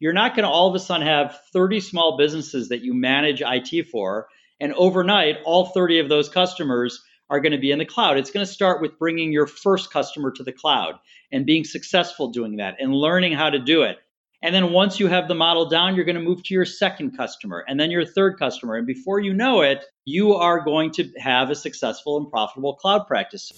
you're 0.00 0.14
not 0.14 0.34
going 0.34 0.44
to 0.44 0.50
all 0.50 0.68
of 0.68 0.74
a 0.74 0.80
sudden 0.80 1.06
have 1.06 1.38
30 1.52 1.80
small 1.80 2.16
businesses 2.16 2.70
that 2.70 2.80
you 2.80 2.94
manage 2.94 3.42
IT 3.44 3.88
for. 3.88 4.28
And 4.58 4.72
overnight, 4.72 5.36
all 5.44 5.66
30 5.66 6.00
of 6.00 6.08
those 6.08 6.28
customers 6.28 7.02
are 7.28 7.40
going 7.40 7.52
to 7.52 7.58
be 7.58 7.70
in 7.70 7.78
the 7.78 7.84
cloud. 7.84 8.18
It's 8.18 8.30
going 8.30 8.44
to 8.44 8.52
start 8.52 8.80
with 8.80 8.98
bringing 8.98 9.30
your 9.30 9.46
first 9.46 9.92
customer 9.92 10.32
to 10.32 10.42
the 10.42 10.52
cloud 10.52 10.94
and 11.30 11.46
being 11.46 11.64
successful 11.64 12.30
doing 12.30 12.56
that 12.56 12.76
and 12.80 12.92
learning 12.92 13.34
how 13.34 13.50
to 13.50 13.58
do 13.58 13.82
it. 13.82 13.98
And 14.42 14.54
then 14.54 14.72
once 14.72 14.98
you 14.98 15.06
have 15.06 15.28
the 15.28 15.34
model 15.34 15.68
down, 15.68 15.94
you're 15.94 16.06
going 16.06 16.16
to 16.16 16.22
move 16.22 16.42
to 16.44 16.54
your 16.54 16.64
second 16.64 17.14
customer 17.16 17.62
and 17.68 17.78
then 17.78 17.90
your 17.90 18.06
third 18.06 18.38
customer. 18.38 18.76
And 18.76 18.86
before 18.86 19.20
you 19.20 19.34
know 19.34 19.60
it, 19.60 19.84
you 20.06 20.34
are 20.34 20.64
going 20.64 20.92
to 20.92 21.10
have 21.18 21.50
a 21.50 21.54
successful 21.54 22.16
and 22.16 22.30
profitable 22.30 22.74
cloud 22.74 23.06
practice. 23.06 23.52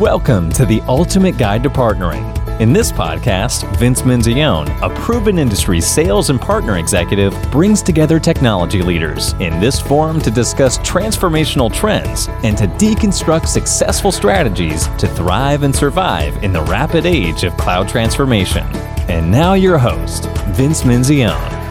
Welcome 0.00 0.50
to 0.50 0.66
the 0.66 0.82
Ultimate 0.82 1.38
Guide 1.38 1.62
to 1.62 1.70
Partnering. 1.70 2.60
In 2.60 2.74
this 2.74 2.92
podcast, 2.92 3.64
Vince 3.78 4.02
Menzione, 4.02 4.68
a 4.82 4.94
proven 5.00 5.38
industry 5.38 5.80
sales 5.80 6.28
and 6.28 6.38
partner 6.38 6.76
executive, 6.76 7.34
brings 7.50 7.80
together 7.80 8.20
technology 8.20 8.82
leaders 8.82 9.32
in 9.40 9.58
this 9.58 9.80
forum 9.80 10.20
to 10.20 10.30
discuss 10.30 10.76
transformational 10.80 11.72
trends 11.72 12.28
and 12.44 12.58
to 12.58 12.66
deconstruct 12.66 13.46
successful 13.46 14.12
strategies 14.12 14.86
to 14.98 15.08
thrive 15.08 15.62
and 15.62 15.74
survive 15.74 16.44
in 16.44 16.52
the 16.52 16.62
rapid 16.64 17.06
age 17.06 17.44
of 17.44 17.56
cloud 17.56 17.88
transformation. 17.88 18.66
And 19.08 19.30
now, 19.30 19.54
your 19.54 19.78
host, 19.78 20.28
Vince 20.48 20.82
Menzione. 20.82 21.65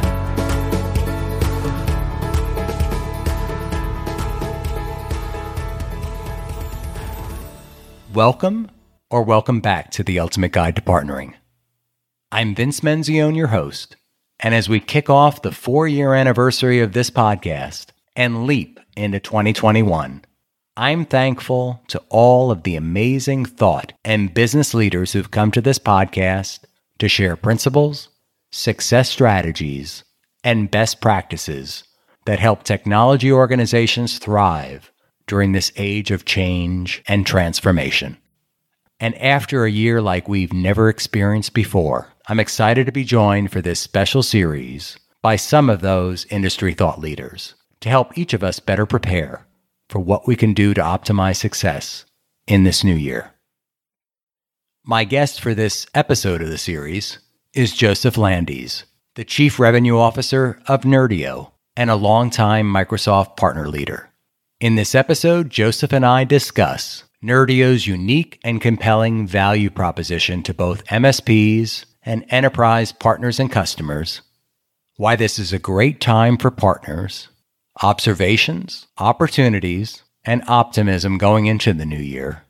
Welcome 8.16 8.72
or 9.10 9.24
welcome 9.24 9.60
back 9.60 9.92
to 9.92 10.02
the 10.02 10.22
Ultimate 10.22 10.54
Guide 10.54 10.78
to 10.78 10.82
Partnering. 10.82 11.34
I'm 12.32 12.56
Vince 12.56 12.80
Menzione, 12.80 13.36
your 13.36 13.48
host, 13.48 13.98
and 14.40 14.56
as 14.56 14.70
we 14.70 14.80
kick 14.80 15.10
off 15.10 15.42
the 15.42 15.52
four 15.52 15.86
year 15.86 16.14
anniversary 16.14 16.80
of 16.80 16.94
this 16.94 17.10
podcast 17.10 17.88
and 18.16 18.46
leap 18.46 18.80
into 18.96 19.20
2021, 19.20 20.24
I'm 20.78 21.04
thankful 21.04 21.82
to 21.90 22.02
all 22.08 22.52
of 22.52 22.64
the 22.64 22.78
amazing 22.78 23.44
thought 23.44 23.92
and 24.06 24.34
business 24.34 24.74
leaders 24.74 25.12
who've 25.12 25.30
come 25.30 25.52
to 25.52 25.60
this 25.60 25.78
podcast 25.78 26.60
to 27.00 27.10
share 27.10 27.36
principles, 27.36 28.08
success 28.54 29.10
strategies, 29.10 30.06
and 30.42 30.72
best 30.72 31.02
practices 31.02 31.84
that 32.26 32.40
help 32.40 32.64
technology 32.64 33.30
organizations 33.30 34.20
thrive 34.20 34.90
during 35.28 35.52
this 35.52 35.72
age 35.76 36.12
of 36.12 36.26
change 36.26 37.04
and 37.08 37.26
transformation. 37.26 38.18
And 39.00 39.16
after 39.22 39.66
a 39.66 39.72
year 39.72 40.02
like 40.02 40.28
we've 40.28 40.54
never 40.54 40.90
experienced 40.90 41.54
before, 41.54 42.14
I'm 42.28 42.40
excited 42.40 42.86
to 42.86 42.92
be 42.92 43.04
joined 43.04 43.52
for 43.52 43.62
this 43.62 43.80
special 43.80 44.24
series 44.24 44.98
by 45.22 45.36
some 45.36 45.70
of 45.70 45.82
those 45.82 46.26
industry 46.26 46.74
thought 46.74 47.00
leaders 47.00 47.56
to 47.82 47.90
help 47.90 48.18
each 48.18 48.34
of 48.34 48.44
us 48.44 48.60
better 48.60 48.86
prepare 48.86 49.46
for 49.90 50.00
what 50.00 50.28
we 50.28 50.36
can 50.36 50.54
do 50.54 50.74
to 50.74 50.82
optimize 50.82 51.36
success 51.36 52.06
in 52.48 52.64
this 52.64 52.84
new 52.84 52.96
year. 52.96 53.32
My 54.84 55.04
guest 55.04 55.42
for 55.42 55.54
this 55.54 55.88
episode 55.94 56.42
of 56.42 56.50
the 56.50 56.58
series 56.58 57.20
is 57.54 57.76
Joseph 57.76 58.18
Landes, 58.18 58.86
the 59.16 59.24
Chief 59.24 59.60
Revenue 59.60 59.98
Officer 59.98 60.62
of 60.68 60.82
Nerdio 60.82 61.52
and 61.76 61.90
a 61.90 61.96
longtime 61.96 62.72
Microsoft 62.72 63.36
partner 63.36 63.68
leader. 63.68 64.12
In 64.62 64.76
this 64.76 64.96
episode, 64.96 65.50
Joseph 65.50 65.92
and 65.92 66.06
I 66.06 66.24
discuss 66.24 67.04
Nerdio's 67.22 67.88
unique 67.88 68.40
and 68.42 68.62
compelling 68.62 69.28
value 69.28 69.70
proposition 69.70 70.44
to 70.44 70.54
both 70.54 70.86
MSPs 70.86 71.84
and 72.04 72.26
enterprise 72.30 72.94
partners 72.94 73.38
and 73.38 73.52
customers, 73.52 74.22
why 74.96 75.18
this 75.18 75.38
is 75.40 75.52
a 75.52 75.60
great 75.60 76.00
time 76.00 76.38
for 76.38 76.52
partners, 76.52 77.28
observations, 77.84 78.88
opportunities, 78.98 80.04
and 80.24 80.42
optimism 80.48 81.18
going 81.18 81.48
into 81.48 81.74
the 81.74 81.86
new 81.86 81.98
year, 81.98 82.44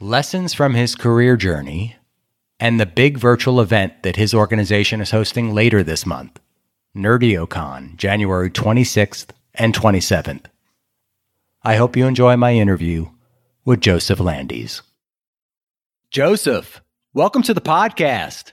lessons 0.00 0.54
from 0.54 0.72
his 0.72 0.94
career 0.94 1.36
journey, 1.36 1.96
and 2.58 2.80
the 2.80 2.86
big 2.86 3.18
virtual 3.18 3.60
event 3.60 4.04
that 4.04 4.16
his 4.16 4.32
organization 4.32 5.02
is 5.02 5.10
hosting 5.10 5.52
later 5.52 5.82
this 5.82 6.06
month, 6.06 6.40
NerdioCon, 6.96 7.94
January 7.96 8.50
26th 8.50 9.26
and 9.52 9.74
27th. 9.74 10.46
I 11.66 11.74
hope 11.74 11.96
you 11.96 12.06
enjoy 12.06 12.36
my 12.36 12.54
interview 12.54 13.06
with 13.64 13.80
Joseph 13.80 14.20
Landes. 14.20 14.82
Joseph, 16.12 16.80
welcome 17.12 17.42
to 17.42 17.52
the 17.52 17.60
podcast. 17.60 18.52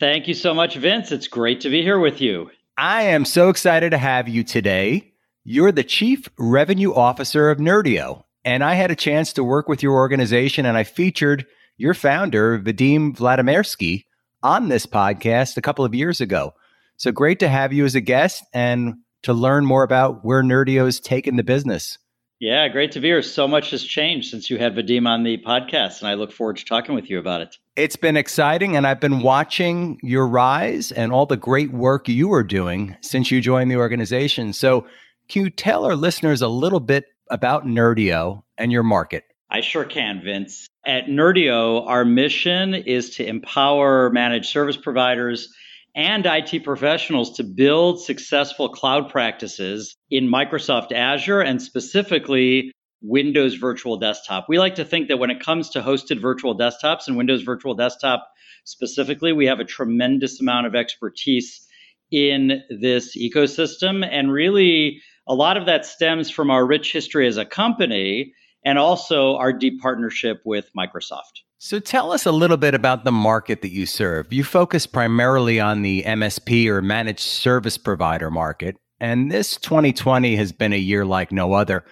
Thank 0.00 0.26
you 0.26 0.32
so 0.32 0.54
much, 0.54 0.74
Vince. 0.76 1.12
It's 1.12 1.28
great 1.28 1.60
to 1.60 1.68
be 1.68 1.82
here 1.82 1.98
with 1.98 2.22
you. 2.22 2.50
I 2.78 3.02
am 3.02 3.26
so 3.26 3.50
excited 3.50 3.90
to 3.90 3.98
have 3.98 4.26
you 4.26 4.42
today. 4.42 5.12
You're 5.44 5.70
the 5.70 5.84
Chief 5.84 6.30
Revenue 6.38 6.94
Officer 6.94 7.50
of 7.50 7.58
Nerdio, 7.58 8.24
and 8.42 8.64
I 8.64 8.72
had 8.72 8.90
a 8.90 8.96
chance 8.96 9.34
to 9.34 9.44
work 9.44 9.68
with 9.68 9.82
your 9.82 9.92
organization, 9.92 10.64
and 10.64 10.78
I 10.78 10.84
featured 10.84 11.44
your 11.76 11.92
founder, 11.92 12.58
Vadim 12.58 13.14
Vladimirskiy, 13.14 14.04
on 14.42 14.70
this 14.70 14.86
podcast 14.86 15.58
a 15.58 15.62
couple 15.62 15.84
of 15.84 15.94
years 15.94 16.22
ago. 16.22 16.54
So 16.96 17.12
great 17.12 17.38
to 17.40 17.50
have 17.50 17.74
you 17.74 17.84
as 17.84 17.94
a 17.94 18.00
guest 18.00 18.44
and 18.54 18.94
to 19.24 19.34
learn 19.34 19.66
more 19.66 19.82
about 19.82 20.24
where 20.24 20.42
Nerdio 20.42 20.86
has 20.86 21.00
taken 21.00 21.36
the 21.36 21.44
business. 21.44 21.98
Yeah, 22.38 22.68
great 22.68 22.92
to 22.92 23.00
be 23.00 23.08
here. 23.08 23.22
So 23.22 23.48
much 23.48 23.70
has 23.70 23.82
changed 23.82 24.30
since 24.30 24.50
you 24.50 24.58
had 24.58 24.74
Vadim 24.74 25.06
on 25.06 25.22
the 25.22 25.38
podcast, 25.38 26.00
and 26.00 26.08
I 26.08 26.14
look 26.14 26.32
forward 26.32 26.58
to 26.58 26.66
talking 26.66 26.94
with 26.94 27.08
you 27.08 27.18
about 27.18 27.40
it. 27.40 27.56
It's 27.76 27.96
been 27.96 28.16
exciting, 28.16 28.76
and 28.76 28.86
I've 28.86 29.00
been 29.00 29.20
watching 29.20 29.98
your 30.02 30.28
rise 30.28 30.92
and 30.92 31.12
all 31.12 31.24
the 31.24 31.38
great 31.38 31.72
work 31.72 32.08
you 32.08 32.32
are 32.34 32.42
doing 32.42 32.94
since 33.00 33.30
you 33.30 33.40
joined 33.40 33.70
the 33.70 33.76
organization. 33.76 34.52
So, 34.52 34.86
can 35.28 35.44
you 35.44 35.50
tell 35.50 35.84
our 35.86 35.96
listeners 35.96 36.42
a 36.42 36.48
little 36.48 36.78
bit 36.78 37.06
about 37.30 37.64
Nerdio 37.64 38.42
and 38.58 38.70
your 38.70 38.82
market? 38.82 39.24
I 39.48 39.62
sure 39.62 39.84
can, 39.84 40.20
Vince. 40.22 40.68
At 40.84 41.06
Nerdio, 41.06 41.86
our 41.86 42.04
mission 42.04 42.74
is 42.74 43.10
to 43.16 43.26
empower 43.26 44.10
managed 44.10 44.50
service 44.50 44.76
providers 44.76 45.54
and 45.96 46.26
IT 46.26 46.62
professionals 46.62 47.36
to 47.38 47.42
build 47.42 48.02
successful 48.02 48.68
cloud 48.68 49.08
practices 49.08 49.96
in 50.10 50.28
Microsoft 50.28 50.92
Azure 50.92 51.40
and 51.40 51.60
specifically 51.60 52.70
Windows 53.00 53.54
Virtual 53.54 53.96
Desktop. 53.96 54.44
We 54.46 54.58
like 54.58 54.74
to 54.74 54.84
think 54.84 55.08
that 55.08 55.16
when 55.18 55.30
it 55.30 55.40
comes 55.40 55.70
to 55.70 55.80
hosted 55.80 56.20
virtual 56.20 56.56
desktops 56.56 57.08
and 57.08 57.16
Windows 57.16 57.42
Virtual 57.42 57.74
Desktop 57.74 58.28
specifically, 58.64 59.32
we 59.32 59.46
have 59.46 59.58
a 59.58 59.64
tremendous 59.64 60.38
amount 60.38 60.66
of 60.66 60.74
expertise 60.74 61.66
in 62.10 62.62
this 62.68 63.16
ecosystem. 63.16 64.06
And 64.06 64.30
really, 64.30 65.00
a 65.26 65.34
lot 65.34 65.56
of 65.56 65.64
that 65.64 65.86
stems 65.86 66.30
from 66.30 66.50
our 66.50 66.66
rich 66.66 66.92
history 66.92 67.26
as 67.26 67.38
a 67.38 67.46
company 67.46 68.34
and 68.64 68.78
also 68.78 69.36
our 69.36 69.52
deep 69.52 69.80
partnership 69.80 70.42
with 70.44 70.68
Microsoft. 70.76 71.45
So 71.58 71.78
tell 71.78 72.12
us 72.12 72.26
a 72.26 72.32
little 72.32 72.58
bit 72.58 72.74
about 72.74 73.04
the 73.04 73.12
market 73.12 73.62
that 73.62 73.72
you 73.72 73.86
serve. 73.86 74.30
You 74.30 74.44
focus 74.44 74.86
primarily 74.86 75.58
on 75.58 75.80
the 75.80 76.02
MSP 76.02 76.66
or 76.66 76.82
managed 76.82 77.20
service 77.20 77.78
provider 77.78 78.30
market, 78.30 78.76
and 79.00 79.32
this 79.32 79.56
2020 79.56 80.36
has 80.36 80.52
been 80.52 80.74
a 80.74 80.78
year 80.78 81.06
like 81.06 81.32
no 81.32 81.54
other. 81.54 81.82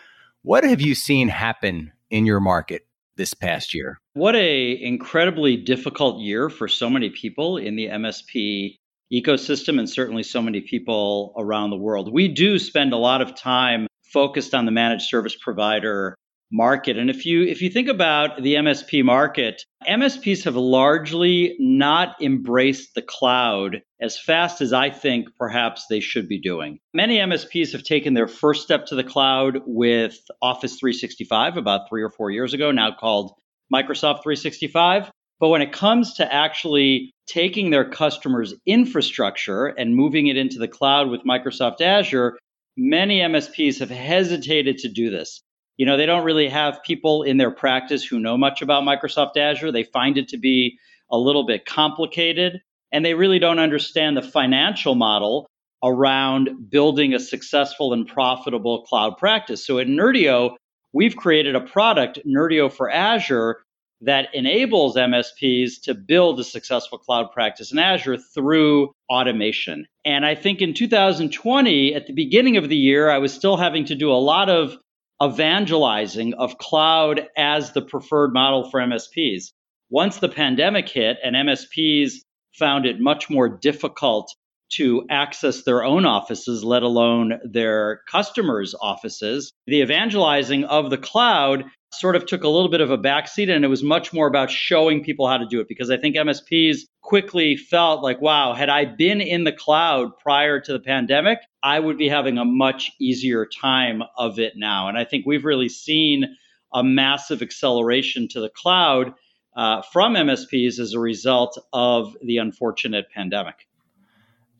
What 0.42 0.64
have 0.64 0.82
you 0.82 0.94
seen 0.94 1.28
happen 1.28 1.92
in 2.10 2.26
your 2.26 2.40
market 2.40 2.86
this 3.16 3.32
past 3.32 3.72
year? 3.72 3.98
What 4.12 4.36
a 4.36 4.82
incredibly 4.82 5.56
difficult 5.56 6.20
year 6.20 6.50
for 6.50 6.68
so 6.68 6.90
many 6.90 7.08
people 7.08 7.56
in 7.56 7.74
the 7.74 7.86
MSP 7.86 8.76
ecosystem 9.10 9.78
and 9.78 9.88
certainly 9.88 10.24
so 10.24 10.42
many 10.42 10.60
people 10.60 11.32
around 11.38 11.70
the 11.70 11.76
world. 11.76 12.12
We 12.12 12.28
do 12.28 12.58
spend 12.58 12.92
a 12.92 12.98
lot 12.98 13.22
of 13.22 13.34
time 13.34 13.86
focused 14.12 14.54
on 14.54 14.66
the 14.66 14.72
managed 14.72 15.04
service 15.08 15.36
provider 15.40 16.14
market. 16.50 16.96
And 16.96 17.10
if 17.10 17.26
you 17.26 17.42
if 17.42 17.62
you 17.62 17.70
think 17.70 17.88
about 17.88 18.42
the 18.42 18.54
MSP 18.54 19.04
market, 19.04 19.62
MSPs 19.88 20.44
have 20.44 20.56
largely 20.56 21.56
not 21.58 22.16
embraced 22.20 22.94
the 22.94 23.02
cloud 23.02 23.82
as 24.00 24.18
fast 24.18 24.60
as 24.60 24.72
I 24.72 24.90
think 24.90 25.28
perhaps 25.38 25.86
they 25.88 26.00
should 26.00 26.28
be 26.28 26.40
doing. 26.40 26.78
Many 26.92 27.18
MSPs 27.18 27.72
have 27.72 27.82
taken 27.82 28.14
their 28.14 28.28
first 28.28 28.62
step 28.62 28.86
to 28.86 28.94
the 28.94 29.04
cloud 29.04 29.60
with 29.66 30.18
Office 30.40 30.76
365 30.76 31.56
about 31.56 31.88
3 31.88 32.02
or 32.02 32.10
4 32.10 32.30
years 32.30 32.54
ago, 32.54 32.70
now 32.70 32.92
called 32.92 33.32
Microsoft 33.72 34.22
365. 34.22 35.10
But 35.40 35.48
when 35.48 35.62
it 35.62 35.72
comes 35.72 36.14
to 36.14 36.32
actually 36.32 37.12
taking 37.26 37.70
their 37.70 37.88
customers' 37.88 38.54
infrastructure 38.66 39.66
and 39.66 39.96
moving 39.96 40.28
it 40.28 40.36
into 40.36 40.58
the 40.58 40.68
cloud 40.68 41.08
with 41.08 41.24
Microsoft 41.24 41.80
Azure, 41.80 42.38
many 42.76 43.20
MSPs 43.20 43.80
have 43.80 43.90
hesitated 43.90 44.78
to 44.78 44.88
do 44.88 45.10
this. 45.10 45.42
You 45.76 45.86
know, 45.86 45.96
they 45.96 46.06
don't 46.06 46.24
really 46.24 46.48
have 46.48 46.82
people 46.84 47.22
in 47.22 47.36
their 47.36 47.50
practice 47.50 48.04
who 48.04 48.20
know 48.20 48.36
much 48.36 48.62
about 48.62 48.84
Microsoft 48.84 49.36
Azure. 49.36 49.72
They 49.72 49.82
find 49.82 50.16
it 50.16 50.28
to 50.28 50.38
be 50.38 50.78
a 51.10 51.18
little 51.18 51.44
bit 51.44 51.66
complicated, 51.66 52.60
and 52.92 53.04
they 53.04 53.14
really 53.14 53.38
don't 53.38 53.58
understand 53.58 54.16
the 54.16 54.22
financial 54.22 54.94
model 54.94 55.48
around 55.82 56.70
building 56.70 57.12
a 57.12 57.18
successful 57.18 57.92
and 57.92 58.06
profitable 58.06 58.82
cloud 58.82 59.18
practice. 59.18 59.66
So 59.66 59.78
at 59.78 59.86
Nerdio, 59.86 60.56
we've 60.92 61.16
created 61.16 61.54
a 61.54 61.60
product, 61.60 62.20
Nerdio 62.26 62.72
for 62.72 62.90
Azure, 62.90 63.62
that 64.00 64.28
enables 64.34 64.96
MSPs 64.96 65.80
to 65.82 65.94
build 65.94 66.38
a 66.38 66.44
successful 66.44 66.98
cloud 66.98 67.32
practice 67.32 67.72
in 67.72 67.78
Azure 67.78 68.18
through 68.18 68.92
automation. 69.10 69.86
And 70.04 70.26
I 70.26 70.34
think 70.34 70.60
in 70.60 70.74
2020, 70.74 71.94
at 71.94 72.06
the 72.06 72.12
beginning 72.12 72.56
of 72.56 72.68
the 72.68 72.76
year, 72.76 73.10
I 73.10 73.18
was 73.18 73.32
still 73.32 73.56
having 73.56 73.84
to 73.86 73.94
do 73.94 74.12
a 74.12 74.14
lot 74.14 74.50
of 74.50 74.76
evangelizing 75.22 76.34
of 76.34 76.58
cloud 76.58 77.28
as 77.36 77.72
the 77.72 77.82
preferred 77.82 78.32
model 78.32 78.70
for 78.70 78.80
MSPs. 78.80 79.52
Once 79.90 80.18
the 80.18 80.28
pandemic 80.28 80.88
hit 80.88 81.18
and 81.22 81.36
MSPs 81.36 82.14
found 82.58 82.86
it 82.86 83.00
much 83.00 83.30
more 83.30 83.48
difficult 83.48 84.34
to 84.72 85.06
access 85.10 85.62
their 85.62 85.84
own 85.84 86.04
offices, 86.04 86.64
let 86.64 86.82
alone 86.82 87.38
their 87.44 88.00
customers' 88.10 88.74
offices, 88.80 89.52
the 89.66 89.82
evangelizing 89.82 90.64
of 90.64 90.90
the 90.90 90.98
cloud 90.98 91.64
sort 91.94 92.16
of 92.16 92.26
took 92.26 92.44
a 92.44 92.48
little 92.48 92.68
bit 92.68 92.80
of 92.80 92.90
a 92.90 92.98
backseat 92.98 93.48
and 93.48 93.64
it 93.64 93.68
was 93.68 93.82
much 93.82 94.12
more 94.12 94.26
about 94.26 94.50
showing 94.50 95.02
people 95.02 95.26
how 95.26 95.38
to 95.38 95.46
do 95.46 95.60
it 95.60 95.68
because 95.68 95.90
I 95.90 95.96
think 95.96 96.16
MSPs 96.16 96.80
quickly 97.02 97.56
felt 97.56 98.02
like, 98.02 98.20
wow, 98.20 98.54
had 98.54 98.68
I 98.68 98.84
been 98.84 99.20
in 99.20 99.44
the 99.44 99.52
cloud 99.52 100.16
prior 100.18 100.60
to 100.60 100.72
the 100.72 100.80
pandemic, 100.80 101.38
I 101.62 101.80
would 101.80 101.98
be 101.98 102.08
having 102.08 102.38
a 102.38 102.44
much 102.44 102.90
easier 103.00 103.46
time 103.46 104.02
of 104.16 104.38
it 104.38 104.54
now. 104.56 104.88
And 104.88 104.98
I 104.98 105.04
think 105.04 105.26
we've 105.26 105.44
really 105.44 105.68
seen 105.68 106.36
a 106.72 106.82
massive 106.82 107.42
acceleration 107.42 108.28
to 108.28 108.40
the 108.40 108.50
cloud 108.50 109.14
uh, 109.56 109.82
from 109.92 110.14
MSPs 110.14 110.78
as 110.78 110.94
a 110.94 110.98
result 110.98 111.58
of 111.72 112.16
the 112.22 112.38
unfortunate 112.38 113.06
pandemic. 113.14 113.68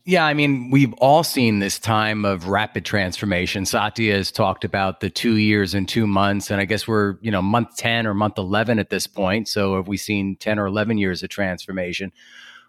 Yeah, 0.07 0.23
I 0.23 0.35
mean, 0.35 0.69
we've 0.69 0.93
all 0.99 1.23
seen 1.23 1.57
this 1.57 1.79
time 1.79 2.25
of 2.25 2.47
rapid 2.47 2.85
transformation. 2.85 3.65
Satya 3.65 4.13
has 4.13 4.31
talked 4.31 4.63
about 4.63 4.99
the 4.99 5.09
two 5.09 5.37
years 5.37 5.73
and 5.73 5.89
two 5.89 6.05
months, 6.05 6.51
and 6.51 6.61
I 6.61 6.65
guess 6.65 6.87
we're, 6.87 7.17
you 7.21 7.31
know, 7.31 7.41
month 7.41 7.75
10 7.77 8.05
or 8.05 8.13
month 8.13 8.37
11 8.37 8.77
at 8.77 8.91
this 8.91 9.07
point. 9.07 9.47
So 9.47 9.77
have 9.77 9.87
we 9.87 9.97
seen 9.97 10.35
10 10.35 10.59
or 10.59 10.67
11 10.67 10.99
years 10.99 11.23
of 11.23 11.29
transformation? 11.29 12.11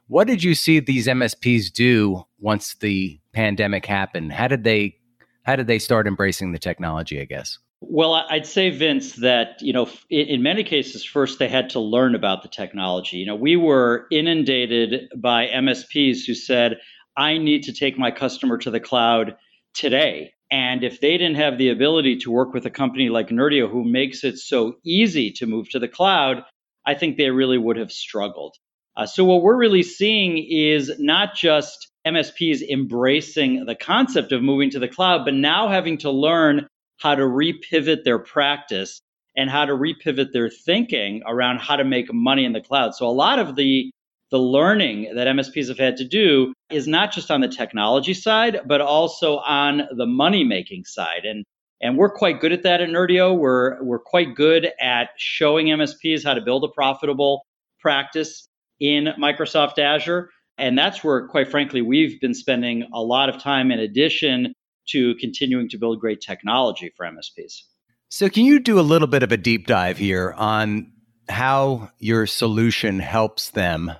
What 0.09 0.27
did 0.27 0.43
you 0.43 0.55
see 0.55 0.81
these 0.81 1.07
MSPs 1.09 1.71
do 1.71 2.25
once 2.39 2.75
the 2.77 3.21
pandemic 3.35 3.85
happened? 3.85 4.33
How 4.33 4.49
did 4.49 4.65
they 4.65 4.97
how 5.43 5.55
did 5.55 5.69
they 5.69 5.79
start 5.79 6.09
embracing 6.09 6.51
the 6.51 6.59
technology, 6.59 7.21
I 7.21 7.25
guess? 7.25 7.59
Well, 7.81 8.15
I'd 8.15 8.47
say, 8.47 8.71
Vince, 8.71 9.13
that, 9.17 9.61
you 9.61 9.73
know, 9.73 9.89
in 10.11 10.43
many 10.43 10.65
cases, 10.65 11.05
first 11.05 11.39
they 11.39 11.47
had 11.47 11.71
to 11.71 11.79
learn 11.79 12.17
about 12.17 12.43
the 12.43 12.49
technology. 12.49 13.19
You 13.19 13.27
know, 13.27 13.37
we 13.37 13.55
were 13.55 14.07
inundated 14.11 15.09
by 15.17 15.47
MSPs 15.47 16.27
who 16.27 16.35
said, 16.35 16.79
I 17.17 17.39
need 17.39 17.65
to 17.65 17.73
take 17.73 17.99
my 17.99 18.11
customer 18.11 18.59
to 18.59 18.71
the 18.71 18.81
cloud 18.81 19.37
today. 19.75 20.33
And 20.51 20.85
if 20.85 21.01
they 21.01 21.19
didn't 21.19 21.37
have 21.37 21.59
the 21.59 21.71
ability 21.71 22.19
to 22.19 22.31
work 22.31 22.53
with 22.55 22.67
a 22.67 22.71
company 22.71 23.09
like 23.09 23.29
Nerdio, 23.29 23.71
who 23.71 23.85
makes 23.85 24.23
it 24.23 24.39
so 24.39 24.77
easy 24.85 25.33
to 25.33 25.47
move 25.47 25.69
to 25.71 25.79
the 25.79 25.89
cloud, 25.89 26.45
I 26.85 26.95
think 26.95 27.17
they 27.17 27.31
really 27.31 27.59
would 27.59 27.77
have 27.77 27.91
struggled. 27.91 28.55
Uh, 28.97 29.07
so, 29.07 29.25
what 29.25 29.43
we're 29.43 29.57
really 29.57 29.83
seeing 29.83 30.39
is 30.39 30.93
not 30.99 31.35
just 31.35 31.89
MSPs 32.07 32.63
embracing 32.67 33.67
the 33.67 33.75
concept 33.75 34.33
of 34.33 34.43
moving 34.43 34.71
to 34.71 34.79
the 34.79 34.89
cloud, 34.89 35.25
but 35.25 35.35
now 35.35 35.69
having 35.69 35.99
to 35.99 36.11
learn 36.11 36.67
how 36.99 37.15
to 37.15 37.23
repivot 37.23 38.05
their 38.05 38.19
practice 38.19 39.01
and 39.37 39.51
how 39.51 39.67
to 39.67 39.73
repivot 39.73 40.33
their 40.33 40.49
thinking 40.49 41.23
around 41.27 41.59
how 41.59 41.77
to 41.77 41.85
make 41.85 42.11
money 42.13 42.45
in 42.45 42.53
the 42.53 42.61
cloud. 42.61 42.95
So, 42.95 43.07
a 43.07 43.11
lot 43.11 43.39
of 43.39 43.57
the 43.57 43.91
the 44.37 44.43
learning 44.43 45.15
that 45.15 45.27
MSPs 45.29 45.69
have 45.69 45.79
had 45.79 45.97
to 45.97 46.05
do 46.05 46.53
is 46.71 46.87
not 46.87 47.11
just 47.11 47.31
on 47.31 47.41
the 47.41 47.49
technology 47.49 48.13
side, 48.13 48.61
but 48.67 48.83
also 48.83 49.39
on 49.39 49.85
the 49.97 50.05
money 50.05 50.45
making 50.45 50.85
side. 50.85 51.25
And 51.25 51.43
and 51.81 51.97
we're 51.97 52.11
quite 52.11 52.39
good 52.39 52.53
at 52.53 52.63
that 52.63 52.83
at 52.83 52.91
Nerdio. 52.91 53.35
We're 53.35 53.83
we're 53.83 53.99
quite 53.99 54.35
good 54.35 54.69
at 54.79 55.09
showing 55.17 55.69
MSPs 55.69 56.23
how 56.23 56.35
to 56.35 56.43
build 56.43 56.65
a 56.65 56.69
profitable 56.69 57.47
practice 57.81 58.47
in 58.79 59.09
Microsoft 59.19 59.79
Azure. 59.79 60.29
And 60.59 60.77
that's 60.77 61.03
where, 61.03 61.27
quite 61.29 61.51
frankly, 61.51 61.81
we've 61.81 62.21
been 62.21 62.35
spending 62.35 62.87
a 62.93 63.01
lot 63.01 63.31
of 63.31 63.41
time 63.41 63.71
in 63.71 63.79
addition 63.79 64.53
to 64.91 65.15
continuing 65.15 65.71
to 65.71 65.79
build 65.79 65.99
great 65.99 66.21
technology 66.21 66.93
for 66.95 67.07
MSPs. 67.07 67.63
So, 68.11 68.29
can 68.29 68.45
you 68.45 68.59
do 68.59 68.79
a 68.79 68.83
little 68.83 69.09
bit 69.09 69.23
of 69.23 69.33
a 69.33 69.39
deep 69.39 69.67
dive 69.67 69.97
here 69.97 70.35
on 70.37 70.93
how 71.29 71.91
your 71.99 72.27
solution 72.27 72.99
helps 72.99 73.51
them 73.51 73.93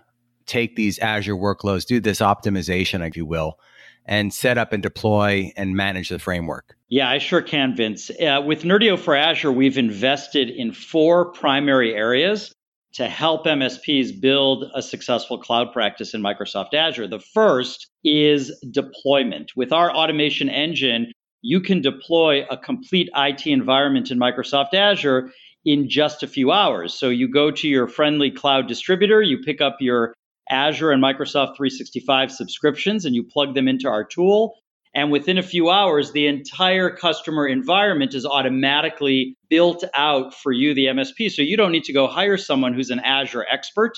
take 0.47 0.77
these 0.77 0.99
Azure 0.99 1.37
workloads, 1.37 1.87
do 1.87 2.01
this 2.01 2.21
optimization, 2.21 3.07
if 3.07 3.17
you 3.17 3.27
will, 3.27 3.59
and 4.05 4.33
set 4.33 4.59
up 4.59 4.73
and 4.73 4.83
deploy 4.83 5.53
and 5.57 5.77
manage 5.77 6.09
the 6.09 6.19
framework? 6.19 6.77
Yeah, 6.89 7.11
I 7.11 7.19
sure 7.19 7.43
can, 7.43 7.75
Vince. 7.77 8.11
Uh, 8.11 8.41
with 8.45 8.63
Nerdio 8.63 8.99
for 8.99 9.15
Azure, 9.15 9.53
we've 9.53 9.79
invested 9.79 10.49
in 10.49 10.73
four 10.73 11.33
primary 11.33 11.95
areas 11.95 12.53
to 12.95 13.09
help 13.09 13.45
MSPs 13.45 14.19
build 14.19 14.71
a 14.75 14.81
successful 14.81 15.39
cloud 15.39 15.73
practice 15.73 16.15
in 16.15 16.23
Microsoft 16.23 16.73
Azure. 16.73 17.07
The 17.07 17.21
first 17.21 17.89
is 18.05 18.51
deployment. 18.71 19.53
With 19.55 19.71
our 19.73 19.91
automation 19.91 20.49
engine, 20.49 21.13
you 21.43 21.61
can 21.61 21.83
deploy 21.83 22.47
a 22.49 22.57
complete 22.57 23.11
IT 23.15 23.47
environment 23.47 24.11
in 24.11 24.19
Microsoft 24.19 24.73
Azure 24.73 25.31
in 25.67 25.89
just 25.89 26.23
a 26.23 26.27
few 26.27 26.53
hours. 26.53 26.95
So 26.95 27.11
you 27.11 27.29
go 27.29 27.51
to 27.51 27.69
your 27.69 27.87
friendly 27.87 28.31
cloud 28.31 28.67
distributor, 28.67 29.21
you 29.21 29.39
pick 29.39 29.61
up 29.61 29.77
your 29.81 30.15
Azure 30.51 30.91
and 30.91 31.03
Microsoft 31.03 31.57
365 31.57 32.31
subscriptions 32.31 33.05
and 33.05 33.15
you 33.15 33.25
plug 33.25 33.55
them 33.55 33.69
into 33.69 33.89
our 33.89 34.05
tool. 34.05 34.55
And 34.95 35.11
within 35.11 35.37
a 35.37 35.43
few 35.43 35.69
hours, 35.69 36.13
the 36.13 36.27
entire 36.27 36.89
customer 36.89 37.47
environment 37.47 38.15
is 38.15 38.25
automatically 38.25 39.37
built 39.51 39.85
out 39.95 40.35
for 40.35 40.53
you, 40.53 40.73
the 40.75 40.87
MSP. 40.87 41.31
So 41.31 41.43
you 41.43 41.57
don't 41.57 41.73
need 41.73 41.85
to 41.85 41.93
go 41.93 42.07
hire 42.07 42.39
someone 42.39 42.73
who's 42.73 42.91
an 42.91 43.01
Azure 43.01 43.45
expert. 43.51 43.93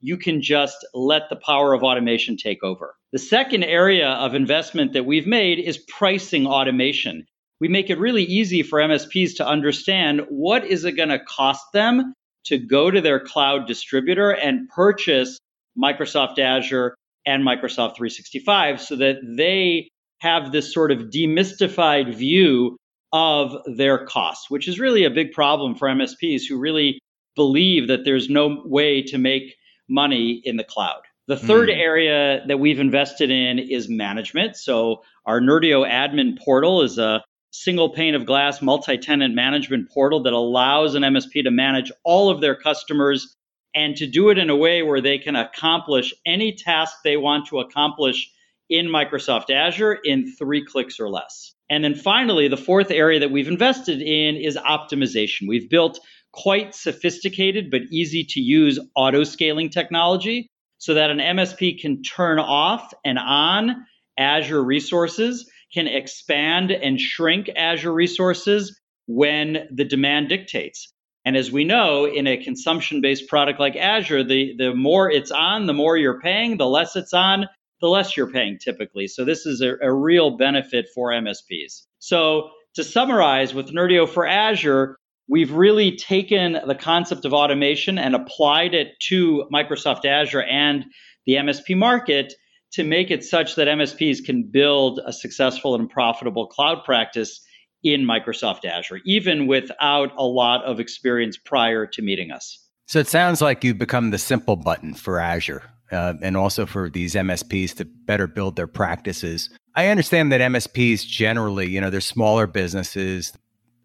You 0.00 0.16
can 0.16 0.42
just 0.42 0.86
let 0.94 1.22
the 1.28 1.36
power 1.36 1.72
of 1.72 1.82
automation 1.82 2.36
take 2.36 2.62
over. 2.62 2.94
The 3.12 3.18
second 3.18 3.64
area 3.64 4.10
of 4.10 4.34
investment 4.34 4.92
that 4.92 5.06
we've 5.06 5.26
made 5.26 5.58
is 5.58 5.78
pricing 5.78 6.46
automation. 6.46 7.26
We 7.60 7.68
make 7.68 7.90
it 7.90 7.98
really 7.98 8.24
easy 8.24 8.62
for 8.62 8.78
MSPs 8.78 9.36
to 9.36 9.46
understand 9.46 10.22
what 10.28 10.64
is 10.64 10.84
it 10.84 10.92
going 10.92 11.08
to 11.08 11.18
cost 11.18 11.64
them 11.72 12.12
to 12.44 12.58
go 12.58 12.90
to 12.90 13.00
their 13.00 13.18
cloud 13.18 13.66
distributor 13.66 14.30
and 14.30 14.68
purchase 14.68 15.38
Microsoft 15.80 16.38
Azure 16.38 16.94
and 17.26 17.42
Microsoft 17.42 17.96
365 17.96 18.80
so 18.80 18.96
that 18.96 19.16
they 19.36 19.88
have 20.20 20.52
this 20.52 20.72
sort 20.72 20.90
of 20.90 21.10
demystified 21.10 22.14
view 22.14 22.76
of 23.12 23.56
their 23.76 24.04
costs, 24.06 24.50
which 24.50 24.66
is 24.66 24.80
really 24.80 25.04
a 25.04 25.10
big 25.10 25.32
problem 25.32 25.74
for 25.74 25.88
MSPs 25.88 26.42
who 26.48 26.58
really 26.58 26.98
believe 27.36 27.88
that 27.88 28.04
there's 28.04 28.28
no 28.28 28.62
way 28.64 29.02
to 29.02 29.18
make 29.18 29.54
money 29.88 30.40
in 30.44 30.56
the 30.56 30.64
cloud. 30.64 31.00
The 31.26 31.36
third 31.36 31.68
mm. 31.68 31.76
area 31.76 32.44
that 32.48 32.58
we've 32.58 32.80
invested 32.80 33.30
in 33.30 33.58
is 33.58 33.88
management. 33.88 34.56
So, 34.56 35.02
our 35.24 35.40
Nerdio 35.40 35.88
admin 35.88 36.38
portal 36.38 36.82
is 36.82 36.98
a 36.98 37.22
single 37.50 37.88
pane 37.88 38.14
of 38.14 38.26
glass 38.26 38.60
multi 38.60 38.98
tenant 38.98 39.34
management 39.34 39.90
portal 39.90 40.22
that 40.24 40.32
allows 40.32 40.94
an 40.94 41.02
MSP 41.02 41.44
to 41.44 41.50
manage 41.50 41.90
all 42.04 42.30
of 42.30 42.40
their 42.40 42.54
customers 42.54 43.34
and 43.74 43.96
to 43.96 44.06
do 44.06 44.30
it 44.30 44.38
in 44.38 44.50
a 44.50 44.56
way 44.56 44.82
where 44.82 45.00
they 45.00 45.18
can 45.18 45.36
accomplish 45.36 46.14
any 46.24 46.54
task 46.54 46.98
they 47.02 47.16
want 47.16 47.46
to 47.48 47.60
accomplish 47.60 48.30
in 48.70 48.86
Microsoft 48.86 49.50
Azure 49.50 49.98
in 50.04 50.32
three 50.36 50.64
clicks 50.64 51.00
or 51.00 51.08
less. 51.08 51.54
And 51.70 51.82
then 51.82 51.94
finally, 51.94 52.48
the 52.48 52.56
fourth 52.56 52.90
area 52.90 53.20
that 53.20 53.30
we've 53.30 53.48
invested 53.48 54.00
in 54.00 54.36
is 54.36 54.56
optimization. 54.56 55.48
We've 55.48 55.68
built 55.68 55.98
quite 56.32 56.74
sophisticated 56.74 57.70
but 57.70 57.82
easy 57.90 58.24
to 58.30 58.40
use 58.40 58.78
auto 58.96 59.24
scaling 59.24 59.70
technology 59.70 60.50
so 60.78 60.94
that 60.94 61.10
an 61.10 61.18
MSP 61.18 61.80
can 61.80 62.02
turn 62.02 62.38
off 62.38 62.92
and 63.04 63.18
on 63.18 63.86
Azure 64.18 64.62
resources, 64.62 65.50
can 65.72 65.86
expand 65.86 66.70
and 66.70 67.00
shrink 67.00 67.50
Azure 67.56 67.92
resources 67.92 68.80
when 69.06 69.66
the 69.70 69.84
demand 69.84 70.28
dictates. 70.28 70.92
And 71.24 71.36
as 71.36 71.50
we 71.50 71.64
know, 71.64 72.04
in 72.04 72.26
a 72.26 72.36
consumption 72.36 73.00
based 73.00 73.28
product 73.28 73.58
like 73.58 73.76
Azure, 73.76 74.24
the, 74.24 74.54
the 74.56 74.74
more 74.74 75.10
it's 75.10 75.30
on, 75.30 75.66
the 75.66 75.72
more 75.72 75.96
you're 75.96 76.20
paying, 76.20 76.58
the 76.58 76.66
less 76.66 76.96
it's 76.96 77.14
on, 77.14 77.46
the 77.80 77.88
less 77.88 78.16
you're 78.16 78.30
paying 78.30 78.58
typically. 78.58 79.06
So 79.08 79.24
this 79.24 79.46
is 79.46 79.60
a, 79.60 79.74
a 79.82 79.92
real 79.92 80.36
benefit 80.36 80.86
for 80.94 81.10
MSPs. 81.10 81.82
So 81.98 82.50
to 82.74 82.84
summarize, 82.84 83.54
with 83.54 83.72
Nerdio 83.72 84.08
for 84.08 84.26
Azure, 84.26 84.96
we've 85.28 85.52
really 85.52 85.96
taken 85.96 86.58
the 86.66 86.74
concept 86.74 87.24
of 87.24 87.32
automation 87.32 87.98
and 87.98 88.14
applied 88.14 88.74
it 88.74 88.88
to 89.08 89.46
Microsoft 89.52 90.04
Azure 90.04 90.42
and 90.42 90.84
the 91.24 91.34
MSP 91.34 91.76
market 91.76 92.34
to 92.72 92.84
make 92.84 93.10
it 93.10 93.24
such 93.24 93.54
that 93.54 93.68
MSPs 93.68 94.24
can 94.24 94.50
build 94.50 95.00
a 95.04 95.12
successful 95.12 95.74
and 95.74 95.88
profitable 95.88 96.48
cloud 96.48 96.84
practice 96.84 97.40
in 97.84 98.04
Microsoft 98.04 98.64
Azure, 98.64 99.00
even 99.04 99.46
without 99.46 100.10
a 100.16 100.24
lot 100.24 100.64
of 100.64 100.80
experience 100.80 101.36
prior 101.36 101.86
to 101.86 102.02
meeting 102.02 102.32
us. 102.32 102.58
So 102.86 102.98
it 102.98 103.08
sounds 103.08 103.40
like 103.40 103.62
you've 103.62 103.78
become 103.78 104.10
the 104.10 104.18
simple 104.18 104.56
button 104.56 104.94
for 104.94 105.20
Azure 105.20 105.62
uh, 105.92 106.14
and 106.22 106.36
also 106.36 106.66
for 106.66 106.90
these 106.90 107.14
MSPs 107.14 107.76
to 107.76 107.84
better 107.84 108.26
build 108.26 108.56
their 108.56 108.66
practices. 108.66 109.50
I 109.74 109.88
understand 109.88 110.32
that 110.32 110.40
MSPs 110.40 111.06
generally, 111.06 111.68
you 111.68 111.80
know, 111.80 111.90
they're 111.90 112.00
smaller 112.00 112.46
businesses. 112.46 113.32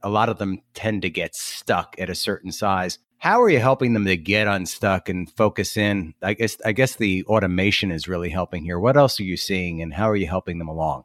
A 0.01 0.09
lot 0.09 0.29
of 0.29 0.37
them 0.37 0.61
tend 0.73 1.01
to 1.03 1.09
get 1.09 1.35
stuck 1.35 1.95
at 1.99 2.09
a 2.09 2.15
certain 2.15 2.51
size. 2.51 2.99
How 3.17 3.41
are 3.41 3.49
you 3.49 3.59
helping 3.59 3.93
them 3.93 4.05
to 4.05 4.15
get 4.15 4.47
unstuck 4.47 5.09
and 5.09 5.29
focus 5.31 5.75
in? 5.75 6.13
I 6.21 6.35
guess 6.35 6.57
I 6.65 6.71
guess 6.71 6.95
the 6.95 7.25
automation 7.25 7.91
is 7.91 8.07
really 8.07 8.29
helping 8.29 8.63
here. 8.63 8.79
What 8.79 8.95
else 8.95 9.19
are 9.19 9.23
you 9.23 9.35
seeing 9.35 9.81
and 9.81 9.93
how 9.93 10.09
are 10.09 10.15
you 10.15 10.27
helping 10.27 10.57
them 10.57 10.69
along? 10.69 11.03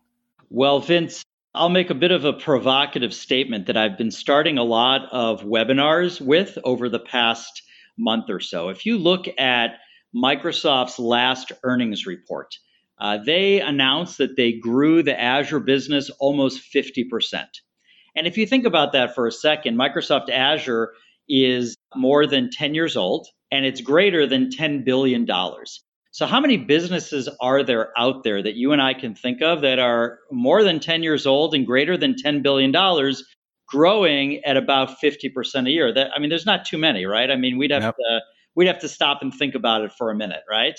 Well, 0.49 0.79
Vince, 0.79 1.25
I'll 1.57 1.69
make 1.69 1.91
a 1.91 1.95
bit 1.95 2.11
of 2.11 2.25
a 2.25 2.33
provocative 2.33 3.15
statement 3.15 3.67
that 3.67 3.77
I've 3.77 3.97
been 3.97 4.11
starting 4.11 4.59
a 4.59 4.65
lot 4.65 5.03
of 5.13 5.43
webinars 5.43 6.21
with 6.21 6.59
over 6.65 6.89
the 6.89 6.99
past 6.99 7.63
month 7.97 8.29
or 8.29 8.41
so. 8.41 8.71
If 8.71 8.85
you 8.85 8.99
look 8.99 9.27
at 9.39 9.77
Microsoft's 10.13 10.99
last 10.99 11.53
earnings 11.63 12.07
report, 12.07 12.57
uh, 12.99 13.19
they 13.25 13.61
announced 13.61 14.19
that 14.19 14.35
they 14.37 14.55
grew 14.55 15.05
the 15.05 15.19
Azure 15.19 15.61
business 15.61 16.11
almost 16.19 16.61
50%. 16.75 17.45
And 18.17 18.27
if 18.27 18.37
you 18.37 18.47
think 18.49 18.65
about 18.65 18.93
that 18.93 19.15
for 19.15 19.29
a 19.29 19.33
second, 19.33 19.79
Microsoft 19.79 20.31
Azure 20.31 20.93
is 21.29 21.77
more 21.95 22.27
than 22.27 22.51
10 22.51 22.75
years 22.75 22.97
old 22.97 23.29
and 23.53 23.65
it's 23.65 23.81
greater 23.81 24.27
than 24.27 24.51
$10 24.51 24.85
billion. 24.85 25.25
So, 26.15 26.27
how 26.27 26.39
many 26.39 26.59
businesses 26.59 27.29
are 27.41 27.65
there 27.65 27.91
out 27.99 28.23
there 28.23 28.41
that 28.41 28.55
you 28.55 28.71
and 28.71 28.81
I 28.81 28.95
can 28.95 29.17
think 29.17 29.43
of 29.43 29.63
that 29.63 29.81
are 29.81 30.21
more 30.31 30.63
than 30.63 30.79
10 30.79 31.03
years 31.03 31.27
old 31.27 31.57
and 31.57 31.67
greater 31.67 31.97
than 31.97 32.15
$10 32.15 32.41
billion, 32.41 32.73
growing 33.67 34.41
at 34.45 34.57
about 34.57 34.91
50% 35.03 35.67
a 35.67 35.71
year? 35.71 35.93
That 35.93 36.13
I 36.15 36.21
mean, 36.21 36.29
there's 36.29 36.47
not 36.47 36.67
too 36.67 36.79
many, 36.79 37.05
right? 37.05 37.29
I 37.29 37.35
mean, 37.35 37.59
we'd 37.59 37.73
have 37.73 37.97
to 37.97 38.21
we'd 38.55 38.69
have 38.69 38.79
to 38.79 38.89
stop 38.89 39.23
and 39.23 39.35
think 39.35 39.57
about 39.57 39.83
it 39.83 39.93
for 39.99 40.13
a 40.13 40.15
minute, 40.15 40.45
right? 40.49 40.79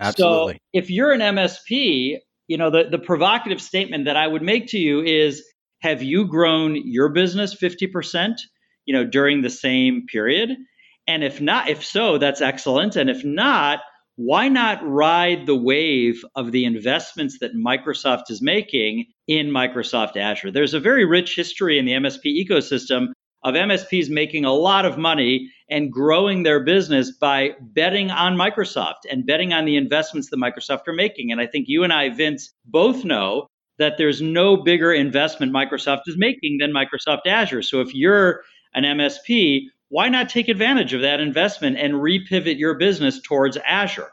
Absolutely. 0.00 0.52
So, 0.52 0.58
if 0.74 0.90
you're 0.90 1.12
an 1.12 1.20
MSP, 1.20 2.18
you 2.48 2.58
know, 2.58 2.68
the, 2.68 2.84
the 2.90 2.98
provocative 2.98 3.62
statement 3.62 4.04
that 4.04 4.18
I 4.18 4.26
would 4.26 4.42
make 4.42 4.66
to 4.68 4.78
you 4.78 5.02
is 5.02 5.42
have 5.80 6.02
you 6.02 6.26
grown 6.26 6.76
your 6.76 7.08
business 7.08 7.54
50%, 7.54 8.34
you 8.84 8.92
know, 8.92 9.06
during 9.06 9.40
the 9.40 9.48
same 9.48 10.04
period? 10.06 10.50
And 11.06 11.24
if 11.24 11.40
not, 11.40 11.70
if 11.70 11.82
so, 11.82 12.18
that's 12.18 12.42
excellent. 12.42 12.96
And 12.96 13.08
if 13.08 13.24
not, 13.24 13.80
why 14.16 14.48
not 14.48 14.86
ride 14.86 15.46
the 15.46 15.56
wave 15.56 16.24
of 16.36 16.52
the 16.52 16.64
investments 16.64 17.38
that 17.40 17.56
Microsoft 17.56 18.30
is 18.30 18.40
making 18.40 19.06
in 19.26 19.48
Microsoft 19.48 20.16
Azure? 20.16 20.50
There's 20.50 20.74
a 20.74 20.80
very 20.80 21.04
rich 21.04 21.34
history 21.34 21.78
in 21.78 21.84
the 21.84 21.92
MSP 21.92 22.46
ecosystem 22.46 23.08
of 23.42 23.54
MSPs 23.54 24.08
making 24.08 24.44
a 24.44 24.52
lot 24.52 24.86
of 24.86 24.96
money 24.96 25.50
and 25.68 25.92
growing 25.92 26.42
their 26.42 26.64
business 26.64 27.10
by 27.10 27.50
betting 27.60 28.10
on 28.10 28.36
Microsoft 28.36 29.00
and 29.10 29.26
betting 29.26 29.52
on 29.52 29.64
the 29.64 29.76
investments 29.76 30.30
that 30.30 30.38
Microsoft 30.38 30.88
are 30.88 30.94
making. 30.94 31.30
And 31.30 31.40
I 31.40 31.46
think 31.46 31.66
you 31.68 31.84
and 31.84 31.92
I, 31.92 32.08
Vince, 32.08 32.52
both 32.64 33.04
know 33.04 33.48
that 33.78 33.98
there's 33.98 34.22
no 34.22 34.56
bigger 34.56 34.92
investment 34.92 35.52
Microsoft 35.52 36.02
is 36.06 36.16
making 36.16 36.58
than 36.58 36.72
Microsoft 36.72 37.26
Azure. 37.26 37.62
So 37.62 37.80
if 37.80 37.94
you're 37.94 38.42
an 38.72 38.84
MSP, 38.84 39.62
why 39.88 40.08
not 40.08 40.28
take 40.28 40.48
advantage 40.48 40.92
of 40.92 41.02
that 41.02 41.20
investment 41.20 41.76
and 41.78 41.94
repivot 41.94 42.58
your 42.58 42.74
business 42.74 43.20
towards 43.20 43.56
Azure? 43.56 44.10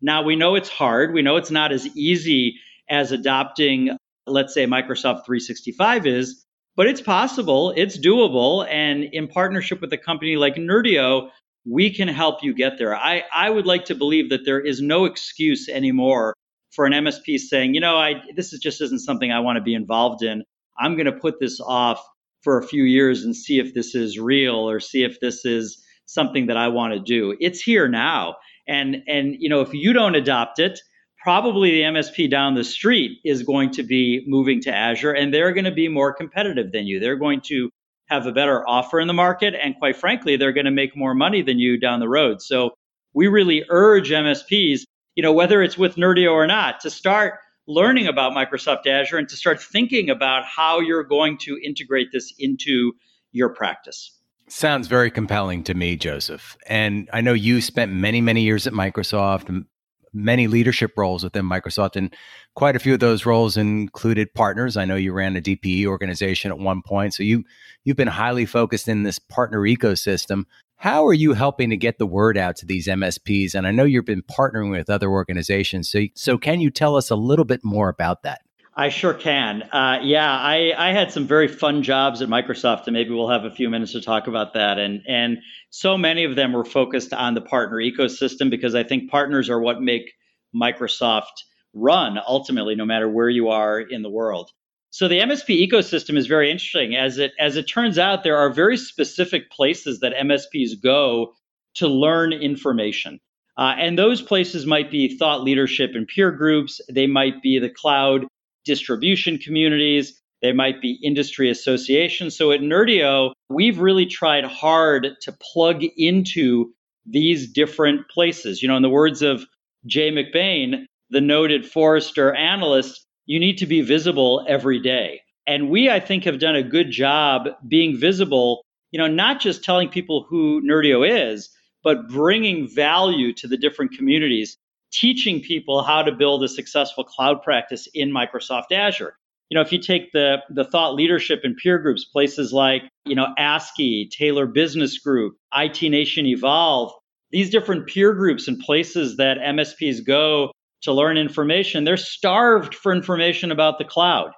Now, 0.00 0.22
we 0.22 0.36
know 0.36 0.56
it's 0.56 0.68
hard. 0.68 1.14
We 1.14 1.22
know 1.22 1.36
it's 1.36 1.50
not 1.50 1.72
as 1.72 1.86
easy 1.96 2.56
as 2.90 3.12
adopting, 3.12 3.96
let's 4.26 4.52
say, 4.52 4.66
Microsoft 4.66 5.24
365 5.24 6.06
is, 6.06 6.44
but 6.76 6.86
it's 6.86 7.00
possible, 7.00 7.72
it's 7.76 7.98
doable. 7.98 8.66
And 8.68 9.04
in 9.04 9.28
partnership 9.28 9.80
with 9.80 9.92
a 9.92 9.98
company 9.98 10.36
like 10.36 10.56
Nerdio, 10.56 11.28
we 11.64 11.90
can 11.90 12.08
help 12.08 12.42
you 12.42 12.54
get 12.54 12.78
there. 12.78 12.96
I, 12.96 13.22
I 13.32 13.48
would 13.48 13.66
like 13.66 13.84
to 13.86 13.94
believe 13.94 14.30
that 14.30 14.44
there 14.44 14.60
is 14.60 14.80
no 14.80 15.04
excuse 15.04 15.68
anymore 15.68 16.34
for 16.72 16.86
an 16.86 16.92
MSP 16.92 17.38
saying, 17.38 17.74
you 17.74 17.80
know, 17.80 17.96
I 17.96 18.22
this 18.34 18.52
is 18.52 18.58
just 18.58 18.80
isn't 18.80 19.00
something 19.00 19.30
I 19.30 19.40
want 19.40 19.56
to 19.56 19.62
be 19.62 19.74
involved 19.74 20.22
in. 20.22 20.42
I'm 20.78 20.94
going 20.96 21.06
to 21.06 21.12
put 21.12 21.38
this 21.38 21.60
off 21.60 22.02
for 22.42 22.58
a 22.58 22.66
few 22.66 22.84
years 22.84 23.24
and 23.24 23.34
see 23.34 23.58
if 23.58 23.74
this 23.74 23.94
is 23.94 24.18
real 24.18 24.54
or 24.54 24.80
see 24.80 25.04
if 25.04 25.20
this 25.20 25.44
is 25.44 25.82
something 26.06 26.46
that 26.46 26.56
I 26.56 26.68
want 26.68 26.94
to 26.94 27.00
do. 27.00 27.36
It's 27.40 27.60
here 27.60 27.88
now. 27.88 28.36
And 28.68 29.02
and 29.08 29.36
you 29.38 29.48
know, 29.48 29.60
if 29.60 29.72
you 29.72 29.92
don't 29.92 30.14
adopt 30.14 30.58
it, 30.58 30.80
probably 31.22 31.70
the 31.70 31.82
MSP 31.82 32.30
down 32.30 32.54
the 32.54 32.64
street 32.64 33.18
is 33.24 33.42
going 33.42 33.70
to 33.72 33.82
be 33.82 34.24
moving 34.26 34.60
to 34.62 34.74
Azure 34.74 35.12
and 35.12 35.32
they're 35.32 35.52
going 35.52 35.64
to 35.64 35.72
be 35.72 35.88
more 35.88 36.12
competitive 36.12 36.72
than 36.72 36.86
you. 36.86 37.00
They're 37.00 37.16
going 37.16 37.40
to 37.46 37.70
have 38.08 38.26
a 38.26 38.32
better 38.32 38.68
offer 38.68 39.00
in 39.00 39.08
the 39.08 39.14
market 39.14 39.54
and 39.54 39.76
quite 39.76 39.96
frankly, 39.96 40.36
they're 40.36 40.52
going 40.52 40.66
to 40.66 40.70
make 40.70 40.96
more 40.96 41.14
money 41.14 41.42
than 41.42 41.58
you 41.58 41.78
down 41.78 42.00
the 42.00 42.08
road. 42.08 42.42
So 42.42 42.70
we 43.14 43.26
really 43.28 43.64
urge 43.68 44.10
MSPs 44.10 44.82
you 45.14 45.22
know, 45.22 45.32
whether 45.32 45.62
it's 45.62 45.78
with 45.78 45.96
Nerdio 45.96 46.32
or 46.32 46.46
not, 46.46 46.80
to 46.80 46.90
start 46.90 47.38
learning 47.66 48.06
about 48.06 48.32
Microsoft 48.32 48.86
Azure 48.86 49.18
and 49.18 49.28
to 49.28 49.36
start 49.36 49.62
thinking 49.62 50.10
about 50.10 50.44
how 50.44 50.80
you're 50.80 51.04
going 51.04 51.38
to 51.38 51.58
integrate 51.64 52.08
this 52.12 52.32
into 52.38 52.92
your 53.30 53.48
practice. 53.50 54.18
Sounds 54.48 54.88
very 54.88 55.10
compelling 55.10 55.64
to 55.64 55.74
me, 55.74 55.96
Joseph. 55.96 56.56
And 56.66 57.08
I 57.12 57.20
know 57.20 57.32
you 57.32 57.60
spent 57.60 57.92
many, 57.92 58.20
many 58.20 58.42
years 58.42 58.66
at 58.66 58.72
Microsoft 58.72 59.64
many 60.12 60.46
leadership 60.46 60.92
roles 60.96 61.24
within 61.24 61.44
Microsoft, 61.44 61.96
and 61.96 62.14
quite 62.54 62.76
a 62.76 62.78
few 62.78 62.94
of 62.94 63.00
those 63.00 63.26
roles 63.26 63.56
included 63.56 64.32
partners. 64.34 64.76
I 64.76 64.84
know 64.84 64.96
you 64.96 65.12
ran 65.12 65.36
a 65.36 65.40
DPE 65.40 65.86
organization 65.86 66.50
at 66.50 66.58
one 66.58 66.82
point, 66.82 67.14
so 67.14 67.22
you 67.22 67.44
you've 67.84 67.96
been 67.96 68.08
highly 68.08 68.46
focused 68.46 68.88
in 68.88 69.02
this 69.02 69.18
partner 69.18 69.60
ecosystem. 69.60 70.44
How 70.82 71.06
are 71.06 71.14
you 71.14 71.34
helping 71.34 71.70
to 71.70 71.76
get 71.76 71.98
the 71.98 72.08
word 72.08 72.36
out 72.36 72.56
to 72.56 72.66
these 72.66 72.88
MSPs? 72.88 73.54
And 73.54 73.68
I 73.68 73.70
know 73.70 73.84
you've 73.84 74.04
been 74.04 74.24
partnering 74.24 74.72
with 74.72 74.90
other 74.90 75.08
organizations. 75.08 75.88
So, 75.88 76.06
so 76.16 76.36
can 76.36 76.60
you 76.60 76.72
tell 76.72 76.96
us 76.96 77.08
a 77.08 77.14
little 77.14 77.44
bit 77.44 77.60
more 77.62 77.88
about 77.88 78.24
that? 78.24 78.40
I 78.74 78.88
sure 78.88 79.14
can. 79.14 79.62
Uh, 79.62 80.00
yeah, 80.02 80.28
I, 80.28 80.72
I 80.76 80.90
had 80.90 81.12
some 81.12 81.28
very 81.28 81.46
fun 81.46 81.84
jobs 81.84 82.20
at 82.20 82.28
Microsoft, 82.28 82.88
and 82.88 82.94
maybe 82.94 83.10
we'll 83.10 83.28
have 83.28 83.44
a 83.44 83.52
few 83.52 83.70
minutes 83.70 83.92
to 83.92 84.00
talk 84.00 84.26
about 84.26 84.54
that. 84.54 84.80
And 84.80 85.02
and 85.06 85.38
so 85.70 85.96
many 85.96 86.24
of 86.24 86.34
them 86.34 86.52
were 86.52 86.64
focused 86.64 87.12
on 87.12 87.34
the 87.34 87.42
partner 87.42 87.76
ecosystem 87.76 88.50
because 88.50 88.74
I 88.74 88.82
think 88.82 89.08
partners 89.08 89.50
are 89.50 89.60
what 89.60 89.80
make 89.80 90.14
Microsoft 90.52 91.44
run 91.72 92.18
ultimately, 92.26 92.74
no 92.74 92.86
matter 92.86 93.08
where 93.08 93.30
you 93.30 93.50
are 93.50 93.78
in 93.78 94.02
the 94.02 94.10
world. 94.10 94.50
So 94.92 95.08
the 95.08 95.20
MSP 95.20 95.66
ecosystem 95.66 96.18
is 96.18 96.26
very 96.26 96.50
interesting. 96.50 96.94
As 96.94 97.16
it 97.16 97.32
as 97.38 97.56
it 97.56 97.62
turns 97.64 97.98
out, 97.98 98.24
there 98.24 98.36
are 98.36 98.52
very 98.52 98.76
specific 98.76 99.50
places 99.50 100.00
that 100.00 100.12
MSPs 100.14 100.80
go 100.82 101.32
to 101.76 101.88
learn 101.88 102.34
information. 102.34 103.18
Uh, 103.56 103.74
and 103.78 103.98
those 103.98 104.20
places 104.20 104.66
might 104.66 104.90
be 104.90 105.16
thought 105.16 105.42
leadership 105.42 105.92
and 105.94 106.06
peer 106.06 106.30
groups. 106.30 106.78
They 106.90 107.06
might 107.06 107.40
be 107.40 107.58
the 107.58 107.70
cloud 107.70 108.26
distribution 108.66 109.38
communities. 109.38 110.20
They 110.42 110.52
might 110.52 110.82
be 110.82 110.98
industry 111.02 111.48
associations. 111.48 112.36
So 112.36 112.52
at 112.52 112.60
Nerdio, 112.60 113.32
we've 113.48 113.78
really 113.78 114.06
tried 114.06 114.44
hard 114.44 115.08
to 115.22 115.32
plug 115.54 115.84
into 115.96 116.70
these 117.06 117.50
different 117.50 118.10
places. 118.10 118.60
You 118.60 118.68
know, 118.68 118.76
in 118.76 118.82
the 118.82 118.90
words 118.90 119.22
of 119.22 119.46
Jay 119.86 120.10
McBain, 120.10 120.84
the 121.08 121.22
noted 121.22 121.64
Forrester 121.64 122.34
analyst, 122.34 123.06
you 123.26 123.38
need 123.38 123.58
to 123.58 123.66
be 123.66 123.82
visible 123.82 124.44
every 124.48 124.80
day. 124.80 125.22
And 125.46 125.70
we, 125.70 125.90
I 125.90 126.00
think, 126.00 126.24
have 126.24 126.38
done 126.38 126.56
a 126.56 126.62
good 126.62 126.90
job 126.90 127.48
being 127.66 127.96
visible, 127.96 128.64
you 128.90 128.98
know, 128.98 129.08
not 129.08 129.40
just 129.40 129.64
telling 129.64 129.88
people 129.88 130.24
who 130.28 130.62
Nerdio 130.62 131.32
is, 131.32 131.50
but 131.82 132.08
bringing 132.08 132.68
value 132.68 133.32
to 133.34 133.48
the 133.48 133.56
different 133.56 133.92
communities, 133.92 134.56
teaching 134.92 135.40
people 135.40 135.82
how 135.82 136.02
to 136.02 136.12
build 136.12 136.44
a 136.44 136.48
successful 136.48 137.02
cloud 137.02 137.42
practice 137.42 137.88
in 137.92 138.10
Microsoft 138.10 138.70
Azure. 138.72 139.16
You 139.48 139.56
know, 139.56 139.62
if 139.62 139.72
you 139.72 139.80
take 139.80 140.12
the, 140.12 140.36
the 140.48 140.64
thought 140.64 140.94
leadership 140.94 141.40
and 141.44 141.56
peer 141.56 141.78
groups, 141.78 142.04
places 142.04 142.52
like, 142.52 142.84
you 143.04 143.14
know, 143.14 143.26
ASCII, 143.36 144.08
Taylor 144.10 144.46
Business 144.46 144.98
Group, 144.98 145.36
IT 145.54 145.82
Nation 145.82 146.24
Evolve, 146.26 146.92
these 147.30 147.50
different 147.50 147.86
peer 147.86 148.14
groups 148.14 148.46
and 148.46 148.58
places 148.60 149.16
that 149.16 149.38
MSPs 149.38 150.06
go 150.06 150.51
to 150.82 150.92
learn 150.92 151.16
information, 151.16 151.84
they're 151.84 151.96
starved 151.96 152.74
for 152.74 152.92
information 152.92 153.50
about 153.50 153.78
the 153.78 153.84
cloud. 153.84 154.32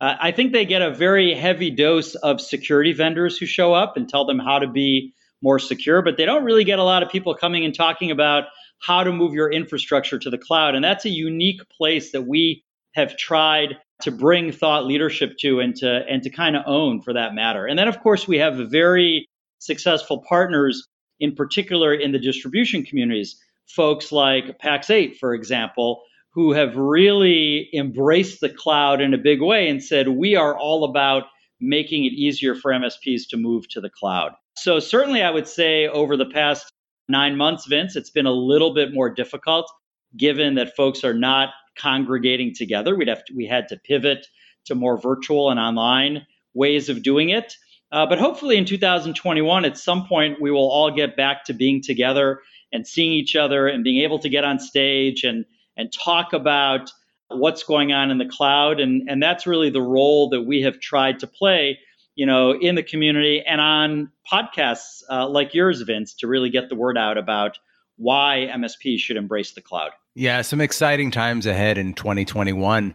Uh, 0.00 0.14
I 0.20 0.30
think 0.30 0.52
they 0.52 0.64
get 0.64 0.82
a 0.82 0.94
very 0.94 1.34
heavy 1.34 1.70
dose 1.70 2.14
of 2.14 2.40
security 2.40 2.92
vendors 2.92 3.36
who 3.36 3.46
show 3.46 3.74
up 3.74 3.96
and 3.96 4.08
tell 4.08 4.24
them 4.24 4.38
how 4.38 4.60
to 4.60 4.68
be 4.68 5.12
more 5.42 5.58
secure, 5.58 6.02
but 6.02 6.16
they 6.16 6.24
don't 6.24 6.44
really 6.44 6.64
get 6.64 6.78
a 6.78 6.84
lot 6.84 7.02
of 7.02 7.10
people 7.10 7.34
coming 7.34 7.64
and 7.64 7.74
talking 7.74 8.10
about 8.10 8.44
how 8.80 9.02
to 9.02 9.12
move 9.12 9.34
your 9.34 9.50
infrastructure 9.50 10.18
to 10.18 10.30
the 10.30 10.38
cloud. 10.38 10.74
And 10.74 10.84
that's 10.84 11.04
a 11.04 11.10
unique 11.10 11.60
place 11.76 12.12
that 12.12 12.22
we 12.22 12.64
have 12.94 13.16
tried 13.16 13.76
to 14.02 14.10
bring 14.12 14.52
thought 14.52 14.86
leadership 14.86 15.36
to 15.40 15.60
and 15.60 15.74
to 15.76 16.02
and 16.08 16.22
to 16.22 16.30
kind 16.30 16.56
of 16.56 16.62
own 16.66 17.00
for 17.02 17.12
that 17.12 17.34
matter. 17.34 17.66
And 17.66 17.78
then 17.78 17.88
of 17.88 18.00
course 18.00 18.28
we 18.28 18.38
have 18.38 18.56
very 18.70 19.28
successful 19.58 20.24
partners 20.28 20.86
in 21.18 21.34
particular 21.34 21.92
in 21.92 22.12
the 22.12 22.18
distribution 22.18 22.84
communities 22.84 23.36
folks 23.68 24.12
like 24.12 24.58
Pax8, 24.58 25.16
for 25.16 25.34
example, 25.34 26.02
who 26.30 26.52
have 26.52 26.76
really 26.76 27.68
embraced 27.74 28.40
the 28.40 28.48
cloud 28.48 29.00
in 29.00 29.14
a 29.14 29.18
big 29.18 29.40
way 29.40 29.68
and 29.68 29.82
said, 29.82 30.08
we 30.08 30.36
are 30.36 30.56
all 30.56 30.84
about 30.84 31.24
making 31.60 32.04
it 32.04 32.12
easier 32.12 32.54
for 32.54 32.70
MSPs 32.72 33.22
to 33.30 33.36
move 33.36 33.68
to 33.70 33.80
the 33.80 33.90
cloud. 33.90 34.32
So, 34.56 34.78
certainly, 34.80 35.22
I 35.22 35.30
would 35.30 35.48
say 35.48 35.86
over 35.86 36.16
the 36.16 36.26
past 36.26 36.72
nine 37.08 37.36
months, 37.36 37.66
Vince, 37.66 37.96
it's 37.96 38.10
been 38.10 38.26
a 38.26 38.32
little 38.32 38.74
bit 38.74 38.92
more 38.92 39.12
difficult 39.12 39.70
given 40.16 40.54
that 40.54 40.74
folks 40.76 41.04
are 41.04 41.14
not 41.14 41.50
congregating 41.76 42.54
together. 42.54 42.96
We'd 42.96 43.08
have 43.08 43.24
to, 43.26 43.34
we 43.34 43.46
had 43.46 43.68
to 43.68 43.76
pivot 43.76 44.26
to 44.66 44.74
more 44.74 44.98
virtual 44.98 45.50
and 45.50 45.60
online 45.60 46.26
ways 46.54 46.88
of 46.88 47.02
doing 47.02 47.28
it. 47.30 47.54
Uh, 47.90 48.06
but 48.06 48.18
hopefully 48.18 48.56
in 48.56 48.64
2021, 48.64 49.64
at 49.64 49.78
some 49.78 50.06
point, 50.06 50.40
we 50.40 50.50
will 50.50 50.70
all 50.70 50.90
get 50.90 51.16
back 51.16 51.44
to 51.44 51.54
being 51.54 51.82
together 51.82 52.40
and 52.72 52.86
seeing 52.86 53.12
each 53.12 53.36
other 53.36 53.66
and 53.66 53.84
being 53.84 54.02
able 54.02 54.18
to 54.18 54.28
get 54.28 54.44
on 54.44 54.58
stage 54.58 55.24
and 55.24 55.44
and 55.76 55.92
talk 55.92 56.32
about 56.32 56.90
what's 57.28 57.62
going 57.62 57.92
on 57.92 58.10
in 58.10 58.18
the 58.18 58.26
cloud. 58.26 58.80
And, 58.80 59.08
and 59.08 59.22
that's 59.22 59.46
really 59.46 59.70
the 59.70 59.82
role 59.82 60.28
that 60.30 60.42
we 60.42 60.62
have 60.62 60.80
tried 60.80 61.20
to 61.20 61.26
play, 61.26 61.78
you 62.14 62.26
know, 62.26 62.52
in 62.52 62.74
the 62.74 62.82
community 62.82 63.42
and 63.46 63.60
on 63.60 64.10
podcasts 64.30 65.02
uh, 65.10 65.28
like 65.28 65.54
yours, 65.54 65.80
Vince, 65.82 66.14
to 66.14 66.26
really 66.26 66.50
get 66.50 66.68
the 66.68 66.74
word 66.74 66.98
out 66.98 67.18
about 67.18 67.58
why 67.96 68.48
MSP 68.50 68.98
should 68.98 69.16
embrace 69.16 69.52
the 69.52 69.60
cloud. 69.60 69.90
Yeah, 70.14 70.42
some 70.42 70.60
exciting 70.60 71.10
times 71.10 71.46
ahead 71.46 71.78
in 71.78 71.94
2021. 71.94 72.94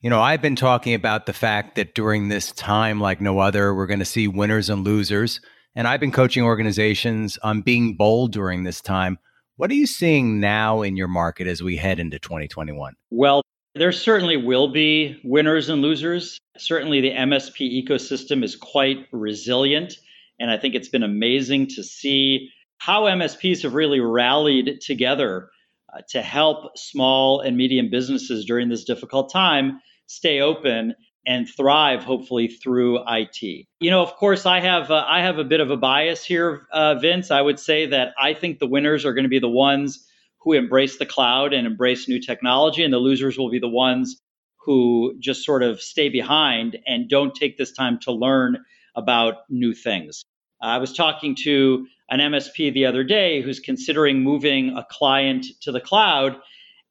You 0.00 0.10
know, 0.10 0.20
I've 0.20 0.42
been 0.42 0.56
talking 0.56 0.94
about 0.94 1.26
the 1.26 1.32
fact 1.32 1.76
that 1.76 1.94
during 1.94 2.28
this 2.28 2.52
time, 2.52 3.00
like 3.00 3.20
no 3.20 3.38
other, 3.40 3.74
we're 3.74 3.86
going 3.86 3.98
to 3.98 4.04
see 4.04 4.28
winners 4.28 4.70
and 4.70 4.84
losers. 4.84 5.40
And 5.78 5.86
I've 5.86 6.00
been 6.00 6.10
coaching 6.10 6.42
organizations 6.42 7.38
on 7.44 7.60
being 7.60 7.94
bold 7.94 8.32
during 8.32 8.64
this 8.64 8.80
time. 8.80 9.16
What 9.58 9.70
are 9.70 9.74
you 9.74 9.86
seeing 9.86 10.40
now 10.40 10.82
in 10.82 10.96
your 10.96 11.06
market 11.06 11.46
as 11.46 11.62
we 11.62 11.76
head 11.76 12.00
into 12.00 12.18
2021? 12.18 12.94
Well, 13.12 13.42
there 13.76 13.92
certainly 13.92 14.36
will 14.36 14.72
be 14.72 15.20
winners 15.22 15.68
and 15.68 15.80
losers. 15.80 16.40
Certainly, 16.56 17.02
the 17.02 17.12
MSP 17.12 17.86
ecosystem 17.86 18.42
is 18.42 18.56
quite 18.56 19.06
resilient. 19.12 19.94
And 20.40 20.50
I 20.50 20.58
think 20.58 20.74
it's 20.74 20.88
been 20.88 21.04
amazing 21.04 21.68
to 21.68 21.84
see 21.84 22.50
how 22.78 23.04
MSPs 23.04 23.62
have 23.62 23.74
really 23.74 24.00
rallied 24.00 24.80
together 24.80 25.48
uh, 25.94 26.00
to 26.08 26.22
help 26.22 26.76
small 26.76 27.40
and 27.40 27.56
medium 27.56 27.88
businesses 27.88 28.44
during 28.44 28.68
this 28.68 28.82
difficult 28.82 29.32
time 29.32 29.80
stay 30.08 30.40
open 30.40 30.96
and 31.28 31.46
thrive 31.46 32.04
hopefully 32.04 32.48
through 32.48 33.00
IT. 33.06 33.66
You 33.80 33.90
know, 33.90 34.02
of 34.02 34.14
course, 34.14 34.46
I 34.46 34.60
have 34.60 34.90
uh, 34.90 35.04
I 35.06 35.20
have 35.20 35.38
a 35.38 35.44
bit 35.44 35.60
of 35.60 35.70
a 35.70 35.76
bias 35.76 36.24
here, 36.24 36.66
uh, 36.72 36.94
Vince. 36.94 37.30
I 37.30 37.42
would 37.42 37.60
say 37.60 37.86
that 37.86 38.14
I 38.18 38.32
think 38.32 38.58
the 38.58 38.66
winners 38.66 39.04
are 39.04 39.12
going 39.12 39.26
to 39.26 39.28
be 39.28 39.38
the 39.38 39.46
ones 39.46 40.08
who 40.40 40.54
embrace 40.54 40.96
the 40.96 41.04
cloud 41.04 41.52
and 41.52 41.66
embrace 41.66 42.08
new 42.08 42.18
technology, 42.18 42.82
and 42.82 42.92
the 42.92 42.98
losers 42.98 43.36
will 43.36 43.50
be 43.50 43.58
the 43.58 43.68
ones 43.68 44.18
who 44.64 45.16
just 45.20 45.44
sort 45.44 45.62
of 45.62 45.82
stay 45.82 46.08
behind 46.08 46.78
and 46.86 47.10
don't 47.10 47.34
take 47.34 47.58
this 47.58 47.72
time 47.72 47.98
to 48.00 48.12
learn 48.12 48.64
about 48.96 49.34
new 49.50 49.74
things. 49.74 50.24
I 50.62 50.78
was 50.78 50.94
talking 50.94 51.36
to 51.44 51.86
an 52.08 52.20
MSP 52.20 52.72
the 52.72 52.86
other 52.86 53.04
day 53.04 53.42
who's 53.42 53.60
considering 53.60 54.22
moving 54.22 54.76
a 54.78 54.86
client 54.90 55.44
to 55.60 55.72
the 55.72 55.80
cloud. 55.80 56.38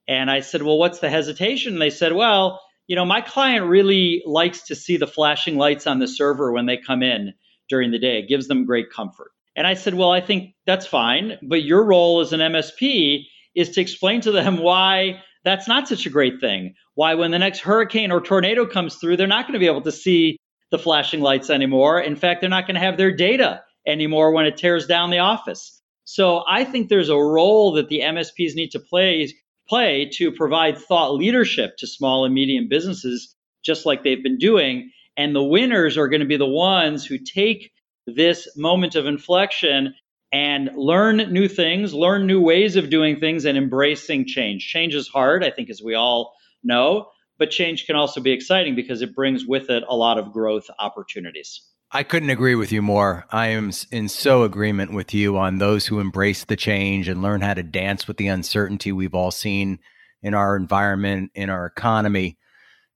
And 0.07 0.29
I 0.29 0.41
said, 0.41 0.61
Well, 0.61 0.77
what's 0.77 0.99
the 0.99 1.09
hesitation? 1.09 1.73
And 1.73 1.81
they 1.81 1.89
said, 1.89 2.13
Well, 2.13 2.61
you 2.87 2.95
know, 2.95 3.05
my 3.05 3.21
client 3.21 3.65
really 3.65 4.23
likes 4.25 4.63
to 4.63 4.75
see 4.75 4.97
the 4.97 5.07
flashing 5.07 5.57
lights 5.57 5.87
on 5.87 5.99
the 5.99 6.07
server 6.07 6.51
when 6.51 6.65
they 6.65 6.77
come 6.77 7.03
in 7.03 7.33
during 7.69 7.91
the 7.91 7.99
day. 7.99 8.19
It 8.19 8.29
gives 8.29 8.47
them 8.47 8.65
great 8.65 8.89
comfort. 8.89 9.31
And 9.55 9.67
I 9.67 9.73
said, 9.73 9.93
well, 9.93 10.11
I 10.11 10.21
think 10.21 10.53
that's 10.65 10.85
fine. 10.85 11.37
But 11.41 11.63
your 11.63 11.83
role 11.83 12.21
as 12.21 12.31
an 12.31 12.39
MSP 12.39 13.23
is 13.55 13.71
to 13.71 13.81
explain 13.81 14.21
to 14.21 14.31
them 14.31 14.57
why 14.61 15.21
that's 15.43 15.67
not 15.67 15.87
such 15.87 16.05
a 16.05 16.09
great 16.09 16.39
thing. 16.39 16.75
Why, 16.95 17.15
when 17.15 17.31
the 17.31 17.39
next 17.39 17.59
hurricane 17.59 18.11
or 18.11 18.21
tornado 18.21 18.65
comes 18.65 18.95
through, 18.95 19.17
they're 19.17 19.27
not 19.27 19.45
going 19.45 19.53
to 19.53 19.59
be 19.59 19.67
able 19.67 19.81
to 19.81 19.91
see 19.91 20.37
the 20.71 20.79
flashing 20.79 21.21
lights 21.21 21.49
anymore. 21.49 21.99
In 22.01 22.15
fact, 22.15 22.41
they're 22.41 22.49
not 22.49 22.67
going 22.67 22.75
to 22.75 22.81
have 22.81 22.97
their 22.97 23.15
data 23.15 23.61
anymore 23.85 24.31
when 24.31 24.45
it 24.45 24.57
tears 24.57 24.87
down 24.87 25.09
the 25.09 25.19
office. 25.19 25.81
So 26.03 26.43
I 26.47 26.63
think 26.63 26.89
there's 26.89 27.09
a 27.09 27.17
role 27.17 27.73
that 27.73 27.89
the 27.89 28.01
MSPs 28.01 28.55
need 28.55 28.71
to 28.71 28.79
play 28.79 29.33
play 29.67 30.09
to 30.13 30.31
provide 30.31 30.77
thought 30.77 31.15
leadership 31.15 31.77
to 31.77 31.87
small 31.87 32.25
and 32.25 32.33
medium 32.33 32.67
businesses, 32.67 33.35
just 33.63 33.85
like 33.85 34.03
they've 34.03 34.23
been 34.23 34.37
doing. 34.37 34.91
And 35.15 35.35
the 35.35 35.43
winners 35.43 35.97
are 35.97 36.07
going 36.07 36.21
to 36.21 36.27
be 36.27 36.37
the 36.37 36.45
ones 36.45 37.05
who 37.05 37.17
take 37.17 37.71
this 38.05 38.47
moment 38.55 38.95
of 38.95 39.05
inflection 39.05 39.93
and 40.31 40.69
learn 40.75 41.17
new 41.31 41.47
things, 41.47 41.93
learn 41.93 42.27
new 42.27 42.41
ways 42.41 42.75
of 42.75 42.89
doing 42.89 43.19
things, 43.19 43.45
and 43.45 43.57
embracing 43.57 44.25
change. 44.25 44.67
Change 44.67 44.93
is 44.93 45.07
hard, 45.07 45.43
I 45.43 45.51
think, 45.51 45.69
as 45.69 45.81
we 45.81 45.95
all 45.95 46.33
know, 46.63 47.07
but 47.37 47.49
change 47.49 47.85
can 47.85 47.95
also 47.95 48.21
be 48.21 48.31
exciting 48.31 48.75
because 48.75 49.01
it 49.01 49.15
brings 49.15 49.45
with 49.45 49.69
it 49.69 49.83
a 49.87 49.95
lot 49.95 50.17
of 50.17 50.33
growth 50.33 50.69
opportunities. 50.79 51.61
I 51.91 52.03
couldn't 52.03 52.31
agree 52.31 52.55
with 52.55 52.73
you 52.73 52.81
more. 52.81 53.25
I 53.31 53.47
am 53.47 53.71
in 53.91 54.09
so 54.09 54.43
agreement 54.43 54.91
with 54.91 55.13
you 55.13 55.37
on 55.37 55.57
those 55.57 55.87
who 55.87 56.01
embrace 56.01 56.43
the 56.43 56.57
change 56.57 57.07
and 57.07 57.21
learn 57.21 57.39
how 57.39 57.53
to 57.53 57.63
dance 57.63 58.07
with 58.07 58.17
the 58.17 58.27
uncertainty 58.27 58.91
we've 58.91 59.15
all 59.15 59.31
seen 59.31 59.79
in 60.21 60.33
our 60.33 60.57
environment, 60.57 61.31
in 61.33 61.49
our 61.49 61.65
economy. 61.65 62.37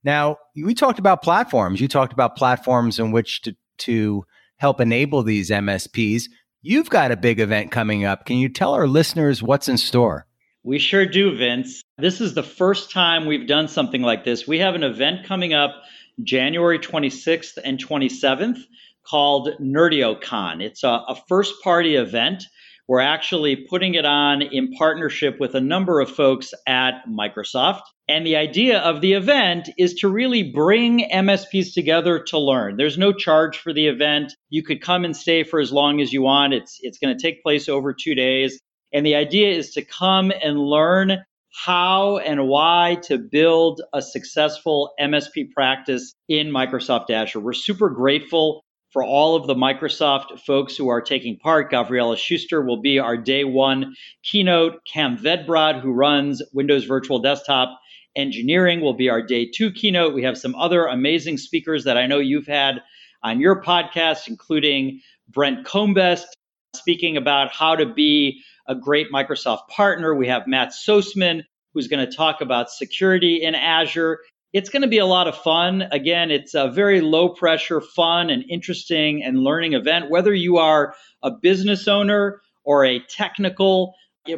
Now, 0.04 0.36
we 0.54 0.74
talked 0.74 0.98
about 0.98 1.22
platforms. 1.22 1.80
You 1.80 1.88
talked 1.88 2.12
about 2.12 2.36
platforms 2.36 2.98
in 2.98 3.12
which 3.12 3.40
to, 3.42 3.56
to 3.78 4.26
help 4.58 4.78
enable 4.78 5.22
these 5.22 5.48
MSPs. 5.48 6.24
You've 6.60 6.90
got 6.90 7.12
a 7.12 7.16
big 7.16 7.40
event 7.40 7.70
coming 7.70 8.04
up. 8.04 8.26
Can 8.26 8.36
you 8.36 8.50
tell 8.50 8.74
our 8.74 8.86
listeners 8.86 9.42
what's 9.42 9.68
in 9.68 9.78
store? 9.78 10.26
We 10.64 10.78
sure 10.78 11.06
do, 11.06 11.36
Vince. 11.36 11.82
This 11.98 12.20
is 12.20 12.34
the 12.34 12.42
first 12.42 12.90
time 12.90 13.26
we've 13.26 13.48
done 13.48 13.68
something 13.68 14.02
like 14.02 14.24
this. 14.24 14.46
We 14.46 14.58
have 14.58 14.74
an 14.74 14.84
event 14.84 15.26
coming 15.26 15.54
up 15.54 15.82
January 16.22 16.78
26th 16.78 17.58
and 17.64 17.78
27th 17.78 18.58
called 19.04 19.50
NerdioCon. 19.60 20.62
It's 20.62 20.84
a, 20.84 21.02
a 21.08 21.16
first 21.28 21.54
party 21.62 21.96
event. 21.96 22.44
We're 22.88 23.00
actually 23.00 23.56
putting 23.56 23.94
it 23.94 24.04
on 24.04 24.42
in 24.42 24.72
partnership 24.72 25.38
with 25.40 25.54
a 25.54 25.60
number 25.60 26.00
of 26.00 26.10
folks 26.10 26.52
at 26.66 27.04
Microsoft. 27.08 27.82
And 28.08 28.26
the 28.26 28.36
idea 28.36 28.80
of 28.80 29.00
the 29.00 29.14
event 29.14 29.70
is 29.78 29.94
to 29.94 30.08
really 30.08 30.42
bring 30.42 31.08
MSPs 31.10 31.72
together 31.72 32.18
to 32.24 32.38
learn. 32.38 32.76
There's 32.76 32.98
no 32.98 33.12
charge 33.12 33.56
for 33.56 33.72
the 33.72 33.86
event. 33.86 34.34
You 34.50 34.62
could 34.62 34.82
come 34.82 35.04
and 35.04 35.16
stay 35.16 35.44
for 35.44 35.60
as 35.60 35.72
long 35.72 36.00
as 36.00 36.12
you 36.12 36.22
want. 36.22 36.54
It's, 36.54 36.78
it's 36.82 36.98
going 36.98 37.16
to 37.16 37.22
take 37.22 37.42
place 37.42 37.68
over 37.68 37.94
two 37.94 38.14
days. 38.14 38.60
And 38.92 39.06
the 39.06 39.14
idea 39.14 39.56
is 39.56 39.70
to 39.72 39.82
come 39.82 40.32
and 40.42 40.58
learn 40.58 41.24
how 41.52 42.18
and 42.18 42.48
why 42.48 42.98
to 43.04 43.18
build 43.18 43.82
a 43.92 44.02
successful 44.02 44.92
MSP 45.00 45.50
practice 45.50 46.14
in 46.28 46.48
Microsoft 46.48 47.10
Azure. 47.10 47.40
We're 47.40 47.52
super 47.52 47.90
grateful 47.90 48.62
for 48.90 49.02
all 49.02 49.36
of 49.36 49.46
the 49.46 49.54
Microsoft 49.54 50.40
folks 50.40 50.76
who 50.76 50.88
are 50.88 51.00
taking 51.00 51.38
part. 51.38 51.70
Gavriella 51.70 52.16
Schuster 52.16 52.62
will 52.62 52.80
be 52.80 52.98
our 52.98 53.16
day 53.16 53.44
one 53.44 53.94
keynote. 54.22 54.80
Kam 54.90 55.16
VedBrat, 55.16 55.80
who 55.80 55.92
runs 55.92 56.42
Windows 56.52 56.84
Virtual 56.84 57.18
Desktop 57.18 57.78
Engineering, 58.16 58.80
will 58.80 58.94
be 58.94 59.08
our 59.08 59.22
day 59.22 59.46
two 59.46 59.72
keynote. 59.72 60.14
We 60.14 60.24
have 60.24 60.36
some 60.36 60.54
other 60.54 60.86
amazing 60.86 61.38
speakers 61.38 61.84
that 61.84 61.96
I 61.96 62.06
know 62.06 62.18
you've 62.18 62.46
had 62.46 62.82
on 63.22 63.40
your 63.40 63.62
podcast, 63.62 64.28
including 64.28 65.00
Brent 65.28 65.64
Combest 65.64 66.26
speaking 66.74 67.16
about 67.16 67.52
how 67.52 67.76
to 67.76 67.86
be 67.86 68.42
a 68.66 68.74
great 68.74 69.10
Microsoft 69.12 69.68
partner. 69.68 70.14
We 70.14 70.28
have 70.28 70.46
Matt 70.46 70.70
Soseman, 70.70 71.42
who's 71.74 71.88
going 71.88 72.04
to 72.08 72.16
talk 72.16 72.40
about 72.40 72.70
security 72.70 73.42
in 73.42 73.54
Azure. 73.54 74.20
It's 74.52 74.68
going 74.68 74.82
to 74.82 74.88
be 74.88 74.98
a 74.98 75.06
lot 75.06 75.28
of 75.28 75.36
fun. 75.36 75.82
Again, 75.92 76.30
it's 76.30 76.54
a 76.54 76.70
very 76.70 77.00
low 77.00 77.30
pressure, 77.30 77.80
fun, 77.80 78.28
and 78.30 78.44
interesting 78.48 79.22
and 79.22 79.38
learning 79.38 79.72
event. 79.72 80.10
Whether 80.10 80.34
you 80.34 80.58
are 80.58 80.94
a 81.22 81.30
business 81.30 81.88
owner 81.88 82.42
or 82.64 82.84
a 82.84 83.00
technical 83.00 83.94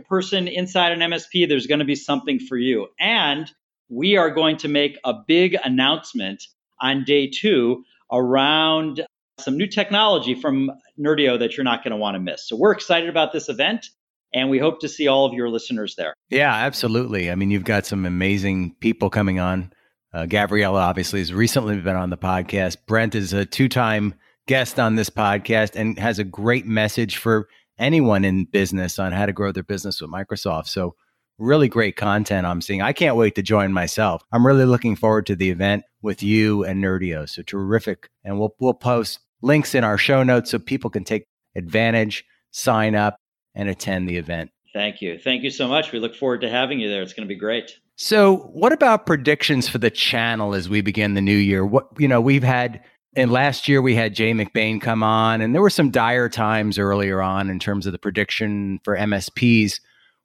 person 0.09 0.49
inside 0.49 0.93
an 0.93 1.01
MSP, 1.01 1.49
there's 1.49 1.67
going 1.67 1.81
to 1.81 1.85
be 1.85 1.97
something 1.97 2.39
for 2.39 2.57
you. 2.57 2.89
And 2.99 3.51
we 3.89 4.17
are 4.17 4.31
going 4.31 4.57
to 4.59 4.69
make 4.69 4.99
a 5.05 5.15
big 5.27 5.57
announcement 5.63 6.45
on 6.81 7.05
day 7.05 7.29
two 7.29 7.85
around 8.11 9.05
some 9.39 9.57
new 9.57 9.67
technology 9.67 10.35
from 10.35 10.71
Nerdio 10.99 11.39
that 11.39 11.57
you're 11.57 11.65
not 11.65 11.83
going 11.83 11.91
to 11.91 11.97
want 11.97 12.15
to 12.15 12.21
miss. 12.21 12.49
So 12.49 12.57
we're 12.57 12.73
excited 12.73 13.09
about 13.09 13.33
this 13.33 13.49
event 13.49 13.89
and 14.35 14.51
we 14.51 14.59
hope 14.59 14.81
to 14.81 14.89
see 14.89 15.07
all 15.07 15.25
of 15.25 15.33
your 15.33 15.49
listeners 15.49 15.95
there. 15.95 16.15
Yeah, 16.29 16.53
absolutely. 16.53 17.31
I 17.31 17.37
mean, 17.37 17.51
you've 17.51 17.65
got 17.65 17.87
some 17.87 18.05
amazing 18.05 18.75
people 18.81 19.09
coming 19.09 19.39
on. 19.39 19.73
Uh, 20.13 20.27
Gavriella 20.27 20.81
obviously 20.81 21.21
has 21.21 21.33
recently 21.33 21.81
been 21.81 21.97
on 21.97 22.11
the 22.11 22.17
podcast. 22.17 22.77
Brent 22.87 23.15
is 23.15 23.33
a 23.33 23.47
two 23.47 23.69
time 23.69 24.15
guest 24.47 24.79
on 24.79 24.97
this 24.97 25.09
podcast 25.09 25.77
and 25.77 25.99
has 25.99 26.19
a 26.19 26.25
great 26.25 26.67
message 26.67 27.17
for 27.17 27.49
anyone 27.79 28.25
in 28.25 28.45
business 28.45 28.99
on 28.99 29.13
how 29.13 29.27
to 29.27 29.33
grow 29.33 29.53
their 29.53 29.63
business 29.63 30.01
with 30.01 30.11
Microsoft. 30.11 30.67
So, 30.67 30.95
really 31.37 31.69
great 31.69 31.97
content 31.97 32.47
I'm 32.47 32.61
seeing. 32.61 32.81
I 32.81 32.93
can't 32.93 33.17
wait 33.17 33.35
to 33.37 33.43
join 33.43 33.73
myself. 33.73 34.23
I'm 34.31 34.47
really 34.47 34.67
looking 34.67 34.95
forward 34.95 35.27
to 35.27 35.37
the 35.37 35.51
event 35.51 35.83
with 36.01 36.23
you 36.23 36.65
and 36.65 36.83
Nerdio. 36.83 37.29
So, 37.29 37.43
terrific. 37.43 38.09
And 38.25 38.39
we'll, 38.39 38.55
we'll 38.61 38.75
post 38.75 39.21
links 39.43 39.75
in 39.75 39.83
our 39.83 39.99
show 39.99 40.23
notes 40.23 40.51
so 40.51 40.59
people 40.59 40.91
can 40.91 41.05
take 41.05 41.27
advantage, 41.57 42.25
sign 42.53 42.95
up, 42.95 43.19
and 43.55 43.69
attend 43.69 44.09
the 44.09 44.17
event. 44.17 44.51
Thank 44.73 45.01
you. 45.01 45.19
Thank 45.19 45.45
you 45.45 45.51
so 45.51 45.69
much. 45.69 45.93
We 45.93 46.01
look 46.01 46.17
forward 46.17 46.41
to 46.41 46.51
having 46.51 46.81
you 46.81 46.89
there. 46.89 47.03
It's 47.03 47.13
going 47.13 47.27
to 47.27 47.33
be 47.33 47.39
great. 47.39 47.79
So, 47.97 48.51
what 48.53 48.73
about 48.73 49.07
predictions 49.07 49.69
for 49.69 49.79
the 49.79 49.91
channel 49.91 50.55
as 50.55 50.69
we 50.69 50.81
begin 50.81 51.15
the 51.15 51.21
new 51.21 51.37
year? 51.37 51.65
What, 51.65 51.87
you 51.97 52.09
know, 52.09 52.21
we've 52.21 52.43
had, 52.43 52.83
and 53.15 53.31
last 53.31 53.69
year 53.69 53.81
we 53.81 53.95
had 53.95 54.15
Jay 54.15 54.33
McBain 54.33 54.81
come 54.81 55.05
on, 55.05 55.41
and 55.41 55.55
there 55.55 55.63
were 55.63 55.71
some 55.71 55.91
dire 55.91 56.29
times 56.29 56.77
earlier 56.77 57.23
on 57.23 57.49
in 57.49 57.61
terms 57.61 57.87
of 57.87 57.93
the 57.93 57.99
prediction 58.01 58.81
for 58.83 58.97
MSPs. 58.97 59.79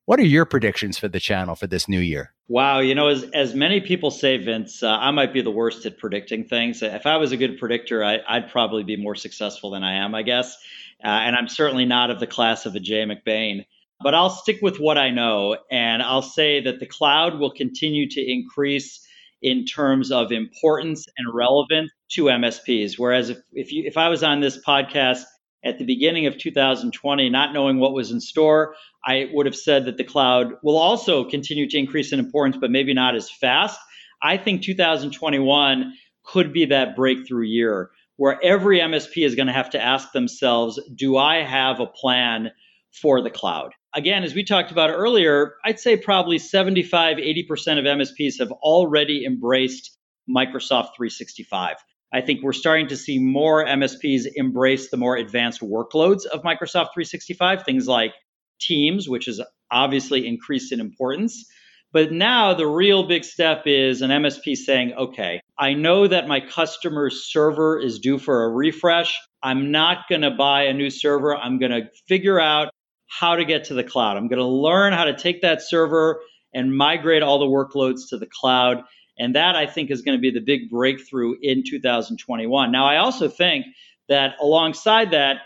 What 0.05 0.19
are 0.19 0.25
your 0.25 0.45
predictions 0.45 0.97
for 0.97 1.07
the 1.07 1.19
channel 1.19 1.53
for 1.53 1.67
this 1.67 1.87
new 1.87 1.99
year? 1.99 2.33
Wow, 2.47 2.79
you 2.79 2.95
know, 2.95 3.09
as 3.09 3.25
as 3.35 3.53
many 3.53 3.79
people 3.79 4.09
say, 4.09 4.37
Vince, 4.37 4.81
uh, 4.81 4.89
I 4.89 5.11
might 5.11 5.31
be 5.31 5.43
the 5.43 5.51
worst 5.51 5.85
at 5.85 5.99
predicting 5.99 6.45
things. 6.45 6.81
If 6.81 7.05
I 7.05 7.17
was 7.17 7.31
a 7.31 7.37
good 7.37 7.59
predictor, 7.59 8.03
I, 8.03 8.39
would 8.39 8.49
probably 8.49 8.83
be 8.83 8.95
more 8.95 9.13
successful 9.13 9.69
than 9.69 9.83
I 9.83 10.03
am, 10.03 10.15
I 10.15 10.23
guess. 10.23 10.57
Uh, 11.03 11.07
and 11.07 11.35
I'm 11.35 11.47
certainly 11.47 11.85
not 11.85 12.12
of 12.12 12.19
the 12.19 12.27
class 12.27 12.65
of 12.65 12.75
a 12.75 12.79
Jay 12.79 13.05
McBain. 13.05 13.65
But 14.01 14.15
I'll 14.15 14.29
stick 14.29 14.59
with 14.62 14.79
what 14.79 14.97
I 14.97 15.09
know, 15.09 15.57
and 15.69 16.01
I'll 16.01 16.21
say 16.21 16.62
that 16.62 16.79
the 16.79 16.85
cloud 16.85 17.38
will 17.38 17.51
continue 17.51 18.09
to 18.09 18.21
increase 18.21 19.05
in 19.41 19.65
terms 19.65 20.12
of 20.12 20.31
importance 20.31 21.05
and 21.17 21.33
relevance 21.33 21.91
to 22.12 22.25
MSPs. 22.25 22.97
Whereas 22.97 23.29
if 23.29 23.38
if 23.53 23.71
you 23.71 23.83
if 23.85 23.97
I 23.97 24.09
was 24.09 24.23
on 24.23 24.39
this 24.39 24.57
podcast 24.65 25.23
at 25.63 25.77
the 25.77 25.85
beginning 25.85 26.25
of 26.25 26.38
2020, 26.38 27.29
not 27.29 27.53
knowing 27.53 27.79
what 27.79 27.93
was 27.93 28.12
in 28.12 28.21
store, 28.21 28.75
I 29.05 29.29
would 29.33 29.45
have 29.45 29.55
said 29.55 29.85
that 29.85 29.97
the 29.97 30.05
cloud 30.05 30.53
will 30.63 30.77
also 30.77 31.25
continue 31.25 31.69
to 31.69 31.77
increase 31.77 32.13
in 32.13 32.19
importance, 32.19 32.57
but 32.59 32.71
maybe 32.71 32.93
not 32.93 33.15
as 33.15 33.29
fast. 33.29 33.79
I 34.21 34.38
think 34.38 34.63
2021 34.63 35.93
could 36.23 36.53
be 36.53 36.65
that 36.65 36.95
breakthrough 36.95 37.45
year 37.45 37.91
where 38.19 38.38
every 38.43 38.82
MSP 38.82 39.25
is 39.25 39.36
going 39.36 39.47
to 39.47 39.53
have 39.53 39.69
to 39.69 39.82
ask 39.82 40.12
themselves, 40.12 40.77
do 40.93 41.15
I 41.15 41.41
have 41.41 41.79
a 41.79 41.86
plan 41.86 42.51
for 42.91 43.21
the 43.21 43.29
cloud? 43.29 43.71
Again, 43.95 44.25
as 44.25 44.36
we 44.36 44.43
talked 44.43 44.71
about 44.71 44.89
earlier, 44.89 45.53
I'd 45.63 45.79
say 45.79 45.95
probably 45.95 46.38
75, 46.38 47.15
80% 47.15 47.79
of 47.79 47.86
MSPs 47.86 48.39
have 48.39 48.51
already 48.51 49.23
embraced 49.23 49.97
Microsoft 50.29 50.97
365. 50.97 51.77
I 52.12 52.19
think 52.19 52.43
we're 52.43 52.51
starting 52.51 52.89
to 52.89 52.97
see 52.97 53.19
more 53.19 53.65
MSPs 53.65 54.25
embrace 54.36 54.89
the 54.89 54.97
more 54.97 55.15
advanced 55.15 55.62
workloads 55.62 56.25
of 56.25 56.41
Microsoft 56.41 56.91
365, 56.93 57.63
things 57.63 57.88
like 57.88 58.12
Teams, 58.60 59.08
which 59.08 59.29
is 59.29 59.41
obviously 59.71 60.27
increased 60.27 60.73
in 60.73 60.82
importance. 60.82 61.45
But 61.91 62.12
now 62.12 62.54
the 62.54 62.67
real 62.67 63.08
big 63.08 63.23
step 63.23 63.63
is 63.65 64.02
an 64.02 64.12
MSP 64.12 64.56
saying, 64.56 64.93
okay, 64.93 65.41
I 65.58 65.73
know 65.73 66.08
that 66.08 66.28
my 66.28 66.39
customer's 66.39 67.23
server 67.32 67.80
is 67.80 67.99
due 67.99 68.19
for 68.19 68.43
a 68.43 68.49
refresh. 68.49 69.17
I'm 69.41 69.71
not 69.71 70.08
going 70.08 70.21
to 70.21 70.32
buy 70.32 70.63
a 70.63 70.73
new 70.73 70.91
server. 70.91 71.36
I'm 71.36 71.58
going 71.58 71.71
to 71.71 71.89
figure 72.08 72.39
out 72.39 72.71
how 73.08 73.36
to 73.36 73.43
get 73.43 73.65
to 73.65 73.73
the 73.73 73.84
cloud. 73.84 74.17
I'm 74.17 74.28
going 74.28 74.39
to 74.39 74.45
learn 74.45 74.93
how 74.93 75.06
to 75.06 75.17
take 75.17 75.41
that 75.41 75.63
server 75.63 76.21
and 76.54 76.75
migrate 76.75 77.23
all 77.23 77.39
the 77.39 77.45
workloads 77.45 78.10
to 78.10 78.17
the 78.17 78.28
cloud. 78.28 78.84
And 79.17 79.36
that 79.36 79.56
I 79.56 79.65
think 79.65 79.89
is 79.89 80.04
going 80.04 80.17
to 80.17 80.21
be 80.21 80.32
the 80.32 80.39
big 80.39 80.69
breakthrough 80.69 81.36
in 81.41 81.63
2021. 81.67 82.71
Now, 82.71 82.86
I 82.86 82.97
also 82.97 83.28
think 83.28 83.65
that 84.08 84.36
alongside 84.39 85.12
that, 85.12 85.38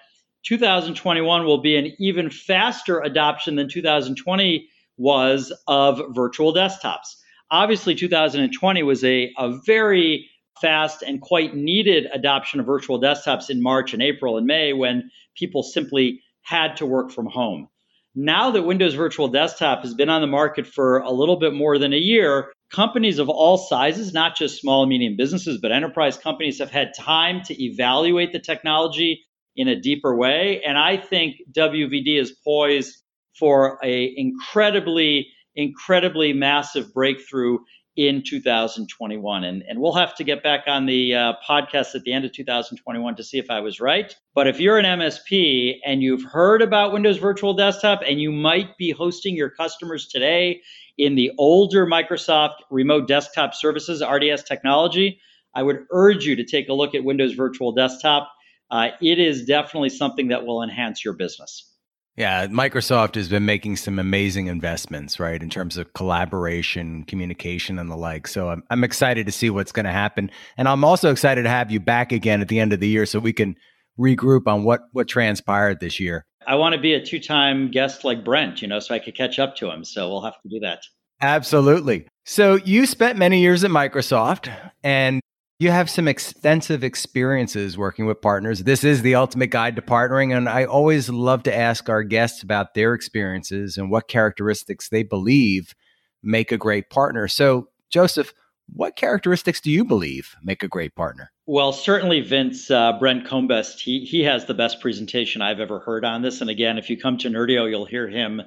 2021 0.43 1.45
will 1.45 1.62
be 1.62 1.77
an 1.77 1.93
even 1.99 2.29
faster 2.29 2.99
adoption 2.99 3.56
than 3.56 3.69
2020 3.69 4.67
was 4.97 5.53
of 5.67 6.01
virtual 6.13 6.53
desktops. 6.53 7.15
Obviously, 7.51 7.95
2020 7.95 8.84
was 8.84 9.03
a, 9.03 9.32
a 9.38 9.58
very 9.65 10.29
fast 10.62 11.01
and 11.01 11.21
quite 11.21 11.56
needed 11.56 12.08
adoption 12.13 12.60
of 12.60 12.65
virtual 12.65 13.01
desktops 13.01 13.49
in 13.49 13.62
March 13.62 13.93
and 13.93 14.01
April 14.01 14.38
and 14.38 14.45
May 14.45 14.73
when 14.73 15.10
people 15.36 15.63
simply 15.63 16.21
had 16.41 16.77
to 16.77 16.86
work 16.86 17.12
from 17.12 17.25
home. 17.25 17.67
Now 18.15 18.51
that 18.51 18.62
Windows 18.62 18.93
Virtual 18.93 19.27
Desktop 19.27 19.82
has 19.82 19.95
been 19.95 20.10
on 20.10 20.21
the 20.21 20.27
market 20.27 20.67
for 20.67 20.99
a 20.99 21.12
little 21.12 21.38
bit 21.38 21.53
more 21.53 21.79
than 21.79 21.93
a 21.93 21.97
year, 21.97 22.53
companies 22.71 23.17
of 23.17 23.27
all 23.27 23.58
sizes, 23.58 24.13
not 24.13 24.36
just 24.36 24.62
small 24.62 24.84
and 24.84 24.89
medium 24.89 25.15
businesses, 25.17 25.60
but 25.60 25.71
enterprise 25.71 26.15
companies 26.15 26.60
have 26.60 26.69
had 26.69 26.93
time 26.95 27.41
to 27.45 27.63
evaluate 27.63 28.32
the 28.32 28.39
technology 28.39 29.25
in 29.56 29.67
a 29.67 29.79
deeper 29.79 30.15
way. 30.15 30.62
And 30.63 30.77
I 30.77 30.97
think 30.97 31.38
WVD 31.51 32.19
is 32.19 32.32
poised 32.32 33.02
for 33.37 33.79
a 33.83 34.13
incredibly, 34.15 35.27
incredibly 35.55 36.33
massive 36.33 36.93
breakthrough 36.93 37.59
in 37.95 38.23
2021. 38.23 39.43
And, 39.43 39.63
and 39.67 39.79
we'll 39.79 39.93
have 39.93 40.15
to 40.15 40.23
get 40.23 40.41
back 40.41 40.63
on 40.65 40.85
the 40.87 41.13
uh, 41.13 41.33
podcast 41.47 41.93
at 41.93 42.03
the 42.03 42.13
end 42.13 42.25
of 42.25 42.31
2021 42.31 43.15
to 43.15 43.23
see 43.23 43.37
if 43.37 43.51
I 43.51 43.59
was 43.59 43.79
right. 43.79 44.15
But 44.33 44.47
if 44.47 44.59
you're 44.59 44.79
an 44.79 44.85
MSP 44.85 45.75
and 45.85 46.01
you've 46.01 46.23
heard 46.23 46.61
about 46.61 46.91
Windows 46.91 47.17
Virtual 47.17 47.53
Desktop 47.53 48.01
and 48.07 48.19
you 48.19 48.31
might 48.31 48.77
be 48.77 48.91
hosting 48.91 49.35
your 49.35 49.51
customers 49.51 50.07
today 50.07 50.61
in 50.97 51.15
the 51.15 51.31
older 51.37 51.85
Microsoft 51.85 52.55
Remote 52.71 53.07
Desktop 53.07 53.53
Services, 53.53 54.03
RDS 54.03 54.43
technology, 54.43 55.19
I 55.55 55.61
would 55.61 55.85
urge 55.91 56.25
you 56.25 56.35
to 56.35 56.43
take 56.43 56.69
a 56.69 56.73
look 56.73 56.95
at 56.95 57.03
Windows 57.03 57.33
Virtual 57.33 57.71
Desktop. 57.73 58.31
Uh, 58.71 58.89
it 59.01 59.19
is 59.19 59.45
definitely 59.45 59.89
something 59.89 60.29
that 60.29 60.45
will 60.45 60.63
enhance 60.63 61.05
your 61.05 61.13
business. 61.13 61.72
Yeah, 62.15 62.45
Microsoft 62.45 63.15
has 63.15 63.28
been 63.28 63.45
making 63.45 63.78
some 63.78 63.97
amazing 63.97 64.45
investments, 64.45 65.19
right, 65.19 65.41
in 65.41 65.49
terms 65.49 65.78
of 65.78 65.93
collaboration, 65.93 67.06
communication, 67.06 67.80
and 67.80 67.89
the 67.89 67.95
like. 67.95 68.28
So 68.28 68.49
I'm, 68.49 68.63
I'm 68.69 68.84
excited 68.84 69.26
to 69.26 69.32
see 69.32 69.49
what's 69.49 69.71
going 69.71 69.88
to 69.88 69.91
happen. 69.91 70.30
And 70.56 70.67
I'm 70.67 70.84
also 70.84 71.10
excited 71.12 71.43
to 71.43 71.49
have 71.49 71.71
you 71.71 71.80
back 71.80 72.12
again 72.12 72.41
at 72.41 72.49
the 72.49 72.60
end 72.60 72.71
of 72.71 72.80
the 72.80 72.88
year 72.88 73.08
so 73.08 73.17
we 73.19 73.34
can 73.34 73.56
regroup 73.99 74.45
on 74.45 74.63
what, 74.63 74.82
what 74.91 75.08
transpired 75.08 75.80
this 75.80 75.99
year. 75.99 76.26
I 76.45 76.56
want 76.56 76.76
to 76.76 76.82
be 76.82 76.93
a 76.93 77.04
two 77.04 77.19
time 77.19 77.71
guest 77.71 78.04
like 78.04 78.23
Brent, 78.23 78.62
you 78.62 78.67
know, 78.67 78.80
so 78.80 78.93
I 78.93 78.99
could 78.99 79.15
catch 79.15 79.39
up 79.39 79.56
to 79.58 79.71
him. 79.71 79.84
So 79.84 80.08
we'll 80.10 80.23
have 80.23 80.39
to 80.43 80.49
do 80.49 80.60
that. 80.60 80.84
Absolutely. 81.21 82.08
So 82.26 82.56
you 82.56 82.86
spent 82.86 83.17
many 83.17 83.41
years 83.41 83.63
at 83.63 83.71
Microsoft 83.71 84.54
and 84.84 85.19
you 85.59 85.71
have 85.71 85.89
some 85.89 86.07
extensive 86.07 86.83
experiences 86.83 87.77
working 87.77 88.05
with 88.05 88.21
partners. 88.21 88.63
This 88.63 88.83
is 88.83 89.01
the 89.01 89.15
ultimate 89.15 89.51
guide 89.51 89.75
to 89.75 89.81
partnering. 89.81 90.35
And 90.35 90.49
I 90.49 90.65
always 90.65 91.09
love 91.09 91.43
to 91.43 91.55
ask 91.55 91.89
our 91.89 92.03
guests 92.03 92.43
about 92.43 92.73
their 92.73 92.93
experiences 92.93 93.77
and 93.77 93.89
what 93.89 94.07
characteristics 94.07 94.89
they 94.89 95.03
believe 95.03 95.75
make 96.21 96.51
a 96.51 96.57
great 96.57 96.89
partner. 96.89 97.27
So, 97.27 97.69
Joseph, 97.89 98.33
what 98.67 98.95
characteristics 98.95 99.61
do 99.61 99.69
you 99.69 99.85
believe 99.85 100.35
make 100.41 100.63
a 100.63 100.67
great 100.67 100.95
partner? 100.95 101.31
Well, 101.45 101.73
certainly 101.73 102.21
Vince 102.21 102.71
uh, 102.71 102.93
Brent 102.97 103.27
Combest. 103.27 103.81
He 103.81 104.05
he 104.05 104.23
has 104.23 104.45
the 104.45 104.53
best 104.53 104.79
presentation 104.79 105.41
I've 105.41 105.59
ever 105.59 105.79
heard 105.79 106.05
on 106.05 106.21
this. 106.21 106.41
And 106.41 106.49
again, 106.49 106.77
if 106.77 106.89
you 106.89 106.97
come 106.97 107.17
to 107.19 107.29
Nerdio, 107.29 107.69
you'll 107.69 107.85
hear 107.85 108.07
him 108.07 108.41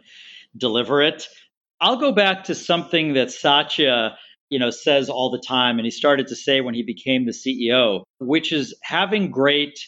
deliver 0.56 1.02
it. 1.02 1.28
I'll 1.80 1.98
go 1.98 2.12
back 2.12 2.44
to 2.44 2.54
something 2.54 3.12
that 3.12 3.30
Satya 3.30 4.16
you 4.50 4.58
know, 4.58 4.70
says 4.70 5.08
all 5.08 5.30
the 5.30 5.42
time, 5.46 5.78
and 5.78 5.86
he 5.86 5.90
started 5.90 6.28
to 6.28 6.36
say 6.36 6.60
when 6.60 6.74
he 6.74 6.82
became 6.82 7.26
the 7.26 7.32
CEO, 7.32 8.02
which 8.20 8.52
is 8.52 8.74
having 8.82 9.30
great 9.30 9.78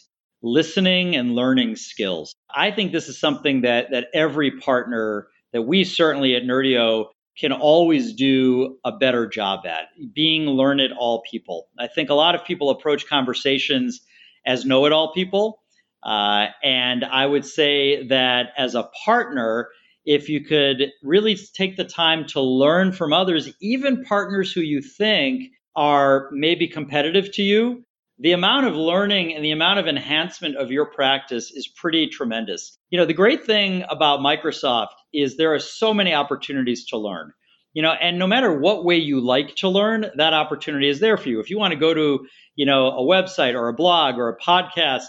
listening 0.42 1.16
and 1.16 1.34
learning 1.34 1.76
skills. 1.76 2.34
I 2.54 2.70
think 2.70 2.92
this 2.92 3.08
is 3.08 3.18
something 3.18 3.62
that 3.62 3.90
that 3.90 4.08
every 4.14 4.52
partner 4.58 5.28
that 5.52 5.62
we 5.62 5.84
certainly 5.84 6.34
at 6.34 6.42
Nerdio 6.42 7.06
can 7.38 7.52
always 7.52 8.14
do 8.14 8.78
a 8.84 8.92
better 8.92 9.26
job 9.26 9.64
at 9.64 9.88
being 10.12 10.46
learn 10.46 10.78
learned 10.78 10.92
all 10.98 11.22
people. 11.30 11.68
I 11.78 11.86
think 11.86 12.10
a 12.10 12.14
lot 12.14 12.34
of 12.34 12.44
people 12.44 12.70
approach 12.70 13.06
conversations 13.06 14.00
as 14.44 14.64
know 14.64 14.86
it 14.86 14.92
all 14.92 15.12
people. 15.12 15.60
Uh, 16.02 16.46
and 16.62 17.04
I 17.04 17.26
would 17.26 17.44
say 17.44 18.06
that 18.08 18.50
as 18.56 18.74
a 18.74 18.88
partner, 19.04 19.68
if 20.08 20.30
you 20.30 20.42
could 20.42 20.90
really 21.02 21.36
take 21.52 21.76
the 21.76 21.84
time 21.84 22.24
to 22.24 22.40
learn 22.40 22.92
from 22.92 23.12
others, 23.12 23.52
even 23.60 24.02
partners 24.04 24.50
who 24.50 24.62
you 24.62 24.80
think 24.80 25.52
are 25.76 26.30
maybe 26.32 26.66
competitive 26.66 27.30
to 27.30 27.42
you, 27.42 27.84
the 28.18 28.32
amount 28.32 28.66
of 28.66 28.74
learning 28.74 29.34
and 29.34 29.44
the 29.44 29.50
amount 29.50 29.78
of 29.78 29.86
enhancement 29.86 30.56
of 30.56 30.70
your 30.70 30.86
practice 30.86 31.50
is 31.50 31.68
pretty 31.68 32.06
tremendous. 32.06 32.78
You 32.88 32.98
know, 32.98 33.04
the 33.04 33.12
great 33.12 33.44
thing 33.44 33.84
about 33.90 34.20
Microsoft 34.20 34.94
is 35.12 35.36
there 35.36 35.52
are 35.52 35.58
so 35.58 35.92
many 35.92 36.14
opportunities 36.14 36.86
to 36.86 36.96
learn. 36.96 37.34
You 37.74 37.82
know, 37.82 37.92
and 37.92 38.18
no 38.18 38.26
matter 38.26 38.58
what 38.58 38.86
way 38.86 38.96
you 38.96 39.20
like 39.20 39.56
to 39.56 39.68
learn, 39.68 40.06
that 40.16 40.32
opportunity 40.32 40.88
is 40.88 41.00
there 41.00 41.18
for 41.18 41.28
you. 41.28 41.38
If 41.38 41.50
you 41.50 41.58
want 41.58 41.74
to 41.74 41.78
go 41.78 41.92
to, 41.92 42.26
you 42.56 42.64
know, 42.64 42.88
a 42.88 43.02
website 43.02 43.52
or 43.52 43.68
a 43.68 43.74
blog 43.74 44.16
or 44.16 44.30
a 44.30 44.38
podcast 44.38 45.04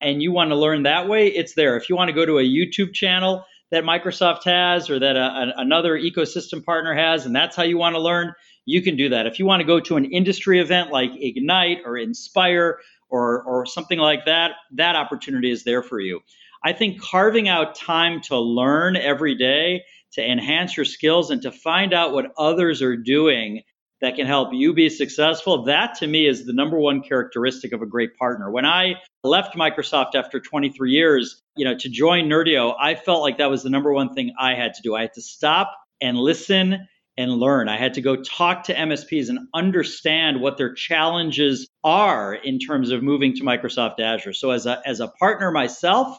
and 0.00 0.22
you 0.22 0.30
want 0.30 0.50
to 0.50 0.56
learn 0.56 0.84
that 0.84 1.08
way, 1.08 1.26
it's 1.26 1.54
there. 1.54 1.76
If 1.76 1.88
you 1.88 1.96
want 1.96 2.08
to 2.08 2.14
go 2.14 2.24
to 2.24 2.38
a 2.38 2.44
YouTube 2.44 2.94
channel, 2.94 3.44
that 3.70 3.84
Microsoft 3.84 4.44
has 4.44 4.88
or 4.88 4.98
that 4.98 5.16
a, 5.16 5.52
another 5.56 5.98
ecosystem 5.98 6.64
partner 6.64 6.94
has, 6.94 7.26
and 7.26 7.34
that's 7.34 7.56
how 7.56 7.62
you 7.62 7.78
want 7.78 7.94
to 7.94 8.00
learn, 8.00 8.32
you 8.64 8.82
can 8.82 8.96
do 8.96 9.08
that. 9.10 9.26
If 9.26 9.38
you 9.38 9.46
want 9.46 9.60
to 9.60 9.66
go 9.66 9.80
to 9.80 9.96
an 9.96 10.04
industry 10.06 10.60
event 10.60 10.90
like 10.90 11.10
Ignite 11.14 11.78
or 11.84 11.96
Inspire 11.96 12.78
or, 13.08 13.42
or 13.42 13.66
something 13.66 13.98
like 13.98 14.26
that, 14.26 14.52
that 14.72 14.96
opportunity 14.96 15.50
is 15.50 15.64
there 15.64 15.82
for 15.82 16.00
you. 16.00 16.20
I 16.64 16.72
think 16.72 17.00
carving 17.00 17.48
out 17.48 17.74
time 17.74 18.20
to 18.22 18.38
learn 18.38 18.96
every 18.96 19.34
day, 19.34 19.84
to 20.12 20.24
enhance 20.24 20.76
your 20.76 20.84
skills, 20.86 21.30
and 21.30 21.42
to 21.42 21.52
find 21.52 21.94
out 21.94 22.12
what 22.12 22.32
others 22.36 22.82
are 22.82 22.96
doing 22.96 23.62
that 24.00 24.16
can 24.16 24.26
help 24.26 24.50
you 24.52 24.72
be 24.72 24.88
successful. 24.88 25.64
That 25.64 25.94
to 25.96 26.06
me 26.06 26.26
is 26.26 26.46
the 26.46 26.52
number 26.52 26.78
one 26.78 27.02
characteristic 27.02 27.72
of 27.72 27.82
a 27.82 27.86
great 27.86 28.16
partner. 28.16 28.50
When 28.50 28.66
I 28.66 28.94
left 29.24 29.56
Microsoft 29.56 30.14
after 30.14 30.40
23 30.40 30.92
years, 30.92 31.42
you 31.56 31.64
know, 31.64 31.76
to 31.76 31.88
join 31.88 32.28
Nerdio, 32.28 32.74
I 32.78 32.94
felt 32.94 33.22
like 33.22 33.38
that 33.38 33.50
was 33.50 33.62
the 33.62 33.70
number 33.70 33.92
one 33.92 34.14
thing 34.14 34.34
I 34.38 34.54
had 34.54 34.74
to 34.74 34.82
do. 34.82 34.94
I 34.94 35.02
had 35.02 35.14
to 35.14 35.22
stop 35.22 35.74
and 36.00 36.16
listen 36.16 36.86
and 37.16 37.32
learn. 37.32 37.68
I 37.68 37.76
had 37.76 37.94
to 37.94 38.00
go 38.00 38.16
talk 38.22 38.64
to 38.64 38.74
MSPs 38.74 39.28
and 39.28 39.40
understand 39.52 40.40
what 40.40 40.56
their 40.56 40.72
challenges 40.72 41.68
are 41.82 42.34
in 42.34 42.60
terms 42.60 42.92
of 42.92 43.02
moving 43.02 43.34
to 43.34 43.42
Microsoft 43.42 43.98
Azure. 43.98 44.32
So 44.32 44.52
as 44.52 44.66
a 44.66 44.80
as 44.86 45.00
a 45.00 45.08
partner 45.08 45.50
myself, 45.50 46.16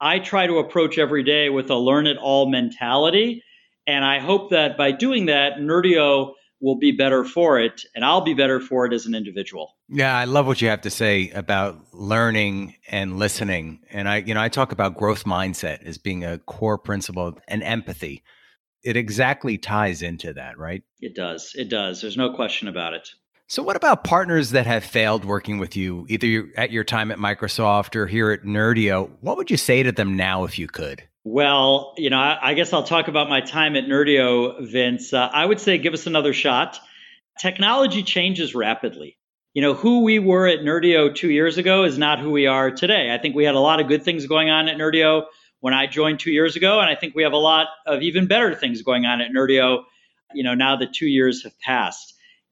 I 0.00 0.20
try 0.20 0.46
to 0.46 0.58
approach 0.58 0.98
every 0.98 1.24
day 1.24 1.48
with 1.50 1.70
a 1.70 1.76
learn 1.76 2.06
it 2.06 2.16
all 2.16 2.48
mentality 2.48 3.42
And 3.86 4.04
I 4.04 4.20
hope 4.20 4.50
that 4.50 4.76
by 4.76 4.92
doing 4.92 5.26
that, 5.26 5.56
Nerdio 5.58 6.34
will 6.60 6.76
be 6.76 6.92
better 6.92 7.24
for 7.24 7.58
it 7.58 7.84
and 7.94 8.04
I'll 8.04 8.20
be 8.20 8.34
better 8.34 8.60
for 8.60 8.86
it 8.86 8.92
as 8.92 9.06
an 9.06 9.14
individual. 9.14 9.76
Yeah, 9.88 10.16
I 10.16 10.24
love 10.24 10.46
what 10.46 10.60
you 10.60 10.68
have 10.68 10.82
to 10.82 10.90
say 10.90 11.30
about 11.30 11.78
learning 11.92 12.76
and 12.88 13.18
listening. 13.18 13.80
And 13.90 14.08
I, 14.08 14.18
you 14.18 14.34
know, 14.34 14.42
I 14.42 14.48
talk 14.48 14.72
about 14.72 14.96
growth 14.96 15.24
mindset 15.24 15.84
as 15.84 15.98
being 15.98 16.24
a 16.24 16.38
core 16.38 16.78
principle 16.78 17.38
and 17.48 17.62
empathy. 17.62 18.22
It 18.82 18.96
exactly 18.96 19.58
ties 19.58 20.02
into 20.02 20.32
that, 20.34 20.58
right? 20.58 20.82
It 21.00 21.14
does. 21.14 21.52
It 21.54 21.68
does. 21.68 22.00
There's 22.00 22.16
no 22.16 22.32
question 22.32 22.68
about 22.68 22.94
it. 22.94 23.08
So, 23.50 23.64
what 23.64 23.74
about 23.74 24.04
partners 24.04 24.50
that 24.50 24.68
have 24.68 24.84
failed 24.84 25.24
working 25.24 25.58
with 25.58 25.76
you, 25.76 26.06
either 26.08 26.48
at 26.56 26.70
your 26.70 26.84
time 26.84 27.10
at 27.10 27.18
Microsoft 27.18 27.96
or 27.96 28.06
here 28.06 28.30
at 28.30 28.44
Nerdio? 28.44 29.10
What 29.22 29.36
would 29.38 29.50
you 29.50 29.56
say 29.56 29.82
to 29.82 29.90
them 29.90 30.14
now 30.14 30.44
if 30.44 30.56
you 30.56 30.68
could? 30.68 31.02
Well, 31.24 31.92
you 31.96 32.10
know, 32.10 32.18
I, 32.20 32.38
I 32.40 32.54
guess 32.54 32.72
I'll 32.72 32.84
talk 32.84 33.08
about 33.08 33.28
my 33.28 33.40
time 33.40 33.74
at 33.74 33.86
Nerdio, 33.86 34.70
Vince. 34.70 35.12
Uh, 35.12 35.28
I 35.32 35.44
would 35.44 35.58
say 35.58 35.78
give 35.78 35.94
us 35.94 36.06
another 36.06 36.32
shot. 36.32 36.78
Technology 37.40 38.04
changes 38.04 38.54
rapidly. 38.54 39.18
You 39.52 39.62
know, 39.62 39.74
who 39.74 40.04
we 40.04 40.20
were 40.20 40.46
at 40.46 40.60
Nerdio 40.60 41.12
two 41.12 41.32
years 41.32 41.58
ago 41.58 41.82
is 41.82 41.98
not 41.98 42.20
who 42.20 42.30
we 42.30 42.46
are 42.46 42.70
today. 42.70 43.12
I 43.12 43.18
think 43.18 43.34
we 43.34 43.44
had 43.44 43.56
a 43.56 43.58
lot 43.58 43.80
of 43.80 43.88
good 43.88 44.04
things 44.04 44.28
going 44.28 44.48
on 44.48 44.68
at 44.68 44.76
Nerdio 44.76 45.24
when 45.58 45.74
I 45.74 45.88
joined 45.88 46.20
two 46.20 46.30
years 46.30 46.54
ago, 46.54 46.78
and 46.78 46.88
I 46.88 46.94
think 46.94 47.16
we 47.16 47.24
have 47.24 47.32
a 47.32 47.36
lot 47.36 47.66
of 47.84 48.00
even 48.00 48.28
better 48.28 48.54
things 48.54 48.82
going 48.82 49.06
on 49.06 49.20
at 49.20 49.32
Nerdio, 49.32 49.82
you 50.34 50.44
know, 50.44 50.54
now 50.54 50.76
that 50.76 50.92
two 50.92 51.08
years 51.08 51.42
have 51.42 51.58
passed. 51.58 52.09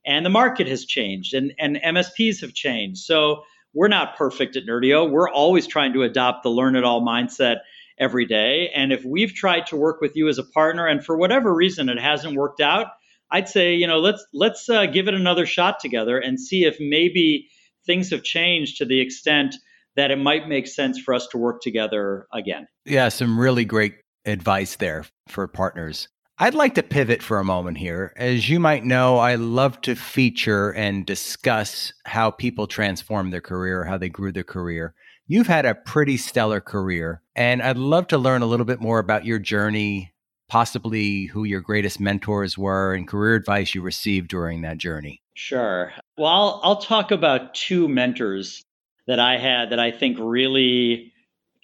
And 0.09 0.25
the 0.25 0.31
market 0.31 0.67
has 0.67 0.87
changed 0.87 1.35
and, 1.35 1.53
and 1.59 1.77
MSPs 1.77 2.41
have 2.41 2.55
changed. 2.55 3.01
So 3.03 3.45
we're 3.75 3.89
not 3.89 4.17
perfect 4.17 4.57
at 4.57 4.65
Nerdio. 4.65 5.09
We're 5.09 5.31
always 5.31 5.67
trying 5.67 5.93
to 5.93 6.03
adopt 6.03 6.43
the 6.43 6.51
learn 6.51 6.77
it 6.77 6.83
all 6.83 7.03
mindset 7.03 7.59
every 7.99 8.25
day. 8.25 8.71
And 8.75 8.91
if 8.91 9.05
we've 9.05 9.35
tried 9.35 9.67
to 9.67 9.77
work 9.77 10.01
with 10.01 10.17
you 10.17 10.29
as 10.29 10.39
a 10.39 10.45
partner 10.45 10.87
and 10.87 11.05
for 11.05 11.17
whatever 11.17 11.55
reason 11.55 11.91
it 11.91 12.01
hasn't 12.01 12.37
worked 12.37 12.61
out, 12.61 12.87
I'd 13.31 13.49
say, 13.49 13.75
you 13.75 13.87
know, 13.87 13.99
let's 13.99 14.25
let's 14.33 14.69
uh, 14.71 14.87
give 14.87 15.09
it 15.09 15.15
another 15.15 15.45
shot 15.45 15.81
together 15.81 16.19
and 16.19 16.41
see 16.41 16.65
if 16.65 16.79
maybe 16.81 17.49
things 17.85 18.11
have 18.11 18.23
changed 18.23 18.79
to 18.79 18.87
the 18.87 19.01
extent 19.01 19.57
that 19.97 20.11
it 20.11 20.17
might 20.17 20.49
make 20.49 20.67
sense 20.67 20.99
for 20.99 21.13
us 21.13 21.27
to 21.29 21.39
work 21.39 21.61
together 21.61 22.27
again. 22.33 22.67
Yeah, 22.87 23.11
some 23.11 23.39
really 23.39 23.67
great 23.67 23.97
advice 24.25 24.77
there 24.77 25.05
for 25.29 25.47
partners. 25.47 26.09
I'd 26.41 26.55
like 26.55 26.77
to 26.77 26.85
pivot 26.85 27.21
for 27.21 27.41
a 27.41 27.45
moment 27.45 27.79
here. 27.79 28.13
As 28.15 28.49
you 28.49 28.61
might 28.61 28.85
know, 28.85 29.19
I 29.19 29.35
love 29.35 29.81
to 29.81 29.97
feature 29.97 30.71
and 30.71 31.05
discuss 31.05 31.93
how 32.05 32.31
people 32.31 32.69
transform 32.69 33.31
their 33.31 33.41
career, 33.41 33.83
how 33.83 33.99
they 33.99 34.09
grew 34.09 34.31
their 34.31 34.45
career. 34.45 34.95
You've 35.27 35.49
had 35.49 35.67
a 35.67 35.75
pretty 35.75 36.17
stellar 36.17 36.61
career, 36.61 37.23
and 37.35 37.61
I'd 37.61 37.77
love 37.77 38.07
to 38.09 38.19
learn 38.19 38.43
a 38.43 38.47
little 38.47 38.67
bit 38.67 38.81
more 38.81 39.01
about 39.01 39.25
your 39.25 39.41
journey, 39.41 40.15
possibly 40.49 41.25
who 41.25 41.43
your 41.43 41.61
greatest 41.61 41.99
mentors 41.99 42.57
were, 42.57 42.95
and 42.95 43.09
career 43.09 43.35
advice 43.35 43.75
you 43.75 43.83
received 43.83 44.29
during 44.29 44.63
that 44.63 44.79
journey. 44.79 45.21
Sure. 45.35 45.93
Well, 46.17 46.29
I'll, 46.29 46.61
I'll 46.63 46.81
talk 46.81 47.11
about 47.11 47.55
two 47.55 47.89
mentors 47.89 48.65
that 49.09 49.19
I 49.19 49.39
had 49.39 49.71
that 49.71 49.81
I 49.81 49.91
think 49.91 50.19
really 50.21 51.13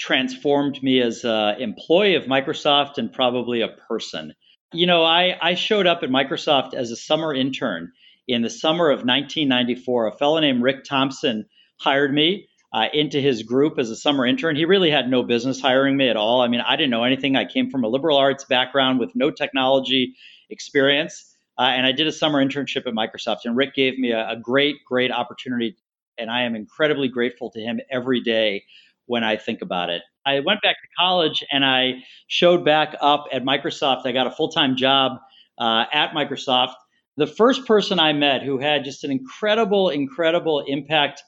transformed 0.01 0.83
me 0.83 1.01
as 1.01 1.25
an 1.25 1.61
employee 1.61 2.17
of 2.17 2.25
Microsoft 2.25 2.99
and 2.99 3.13
probably 3.13 3.61
a 3.61 3.69
person. 3.69 4.35
You 4.75 4.87
know, 4.87 5.05
I, 5.05 5.37
I 5.41 5.55
showed 5.55 5.87
up 5.87 6.03
at 6.03 6.11
Microsoft 6.11 6.75
as 6.75 6.91
a 6.91 6.97
summer 6.97 7.33
intern 7.33 7.93
in 8.27 8.43
the 8.43 8.51
summer 8.51 8.91
of 8.91 9.05
1994. 9.05 10.09
A 10.09 10.13
fellow 10.13 10.41
named 10.41 10.63
Rick 10.63 10.83
Thompson 10.83 11.47
hired 11.79 12.13
me 12.13 12.49
uh, 12.73 12.87
into 12.93 13.21
his 13.21 13.45
group 13.45 13.79
as 13.79 13.91
a 13.91 13.97
summer 13.97 14.27
intern. 14.27 14.57
He 14.57 14.65
really 14.65 14.91
had 14.91 15.09
no 15.09 15.23
business 15.23 15.61
hiring 15.61 15.97
me 15.97 16.09
at 16.09 16.17
all. 16.17 16.41
I 16.41 16.49
mean, 16.49 16.61
I 16.61 16.75
didn't 16.75 16.91
know 16.91 17.05
anything. 17.05 17.37
I 17.37 17.45
came 17.45 17.71
from 17.71 17.85
a 17.85 17.89
liberal 17.89 18.19
arts 18.19 18.43
background 18.43 18.99
with 18.99 19.15
no 19.15 19.31
technology 19.31 20.17
experience. 20.51 21.37
Uh, 21.57 21.63
and 21.63 21.87
I 21.87 21.93
did 21.93 22.09
a 22.09 22.13
summer 22.13 22.45
internship 22.45 22.89
at 22.89 22.95
Microsoft. 22.95 23.45
And 23.45 23.57
Rick 23.57 23.75
gave 23.75 23.97
me 23.97 24.11
a, 24.11 24.31
a 24.31 24.37
great, 24.37 24.85
great 24.85 25.13
opportunity. 25.13 25.77
And 26.19 26.29
I 26.29 26.43
am 26.43 26.57
incredibly 26.57 27.07
grateful 27.07 27.51
to 27.51 27.61
him 27.61 27.79
every 27.93 28.23
day 28.23 28.65
when 29.07 29.23
I 29.23 29.37
think 29.37 29.63
about 29.63 29.91
it. 29.91 30.03
I 30.27 30.41
went 30.41 30.63
back 30.63 30.77
to 30.81 30.89
college 30.99 31.45
and 31.51 31.65
I 31.65 32.03
showed 32.27 32.65
back 32.65 32.97
up 33.01 33.27
at 33.33 33.45
Microsoft. 33.45 34.07
I 34.07 34.13
got 34.13 34.27
a 34.27 34.31
full 34.31 34.51
time 34.51 34.77
job 34.77 35.19
uh, 35.59 35.85
at 35.93 36.13
Microsoft. 36.13 36.75
The 37.17 37.27
first 37.27 37.67
person 37.67 38.01
I 38.01 38.13
met 38.13 38.43
who 38.43 38.59
had 38.59 38.85
just 38.85 39.05
an 39.05 39.11
incredible, 39.11 39.91
incredible 39.91 40.65
impact 40.67 41.23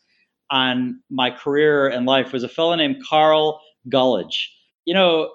on 0.51 1.01
my 1.11 1.31
career 1.31 1.89
and 1.89 2.07
life 2.07 2.33
was 2.33 2.43
a 2.43 2.49
fellow 2.49 2.75
named 2.75 3.03
Carl 3.09 3.61
Gullidge. 3.89 4.49
You 4.85 4.95
know, 4.95 5.31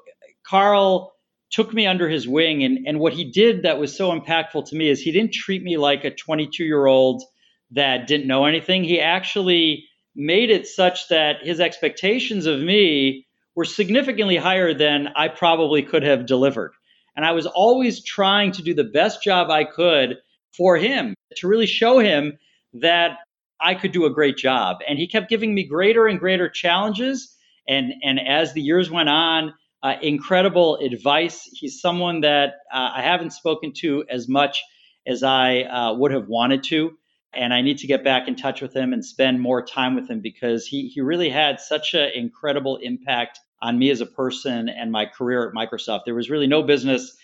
Carl 0.45 1.13
took 1.51 1.73
me 1.73 1.85
under 1.85 2.07
his 2.07 2.27
wing, 2.27 2.63
and, 2.63 2.87
and 2.87 2.99
what 2.99 3.13
he 3.13 3.29
did 3.29 3.63
that 3.63 3.77
was 3.77 3.95
so 3.95 4.17
impactful 4.17 4.69
to 4.69 4.75
me 4.75 4.89
is 4.89 5.01
he 5.01 5.11
didn't 5.11 5.33
treat 5.33 5.61
me 5.61 5.77
like 5.77 6.05
a 6.05 6.11
22 6.11 6.63
year 6.63 6.85
old 6.85 7.23
that 7.71 8.07
didn't 8.07 8.27
know 8.27 8.45
anything. 8.45 8.83
He 8.83 8.99
actually 8.99 9.85
made 10.15 10.49
it 10.49 10.67
such 10.67 11.07
that 11.09 11.37
his 11.43 11.59
expectations 11.59 12.45
of 12.45 12.59
me 12.59 13.27
were 13.55 13.65
significantly 13.65 14.37
higher 14.37 14.73
than 14.73 15.09
I 15.15 15.27
probably 15.27 15.83
could 15.83 16.03
have 16.03 16.25
delivered. 16.25 16.71
And 17.15 17.25
I 17.25 17.31
was 17.31 17.45
always 17.45 18.03
trying 18.03 18.53
to 18.53 18.61
do 18.61 18.73
the 18.73 18.83
best 18.83 19.21
job 19.21 19.49
I 19.49 19.65
could 19.65 20.17
for 20.55 20.77
him 20.77 21.15
to 21.37 21.47
really 21.47 21.65
show 21.65 21.99
him 21.99 22.37
that 22.73 23.17
I 23.59 23.75
could 23.75 23.91
do 23.91 24.05
a 24.05 24.13
great 24.13 24.37
job. 24.37 24.77
And 24.87 24.97
he 24.97 25.07
kept 25.07 25.29
giving 25.29 25.53
me 25.53 25.65
greater 25.65 26.07
and 26.07 26.19
greater 26.19 26.49
challenges. 26.49 27.35
And, 27.67 27.93
and 28.03 28.19
as 28.19 28.53
the 28.53 28.61
years 28.61 28.89
went 28.89 29.09
on, 29.09 29.53
uh, 29.83 29.95
incredible 30.01 30.77
advice. 30.77 31.49
He's 31.51 31.81
someone 31.81 32.21
that 32.21 32.53
uh, 32.73 32.91
I 32.95 33.01
haven't 33.01 33.31
spoken 33.31 33.73
to 33.77 34.05
as 34.09 34.27
much 34.27 34.63
as 35.07 35.23
I 35.23 35.61
uh, 35.61 35.93
would 35.95 36.11
have 36.11 36.27
wanted 36.27 36.63
to. 36.65 36.97
And 37.33 37.53
I 37.53 37.61
need 37.61 37.77
to 37.79 37.87
get 37.87 38.03
back 38.03 38.27
in 38.27 38.35
touch 38.35 38.61
with 38.61 38.75
him 38.75 38.91
and 38.91 39.05
spend 39.05 39.39
more 39.39 39.65
time 39.65 39.95
with 39.95 40.09
him 40.09 40.19
because 40.19 40.67
he, 40.67 40.89
he 40.89 41.01
really 41.01 41.29
had 41.29 41.59
such 41.59 41.93
an 41.93 42.09
incredible 42.13 42.77
impact 42.77 43.39
on 43.61 43.79
me 43.79 43.89
as 43.89 44.01
a 44.01 44.05
person 44.05 44.67
and 44.67 44.91
my 44.91 45.05
career 45.05 45.47
at 45.47 45.53
Microsoft. 45.53 46.01
There 46.05 46.15
was 46.15 46.29
really 46.29 46.47
no 46.47 46.63
business 46.63 47.15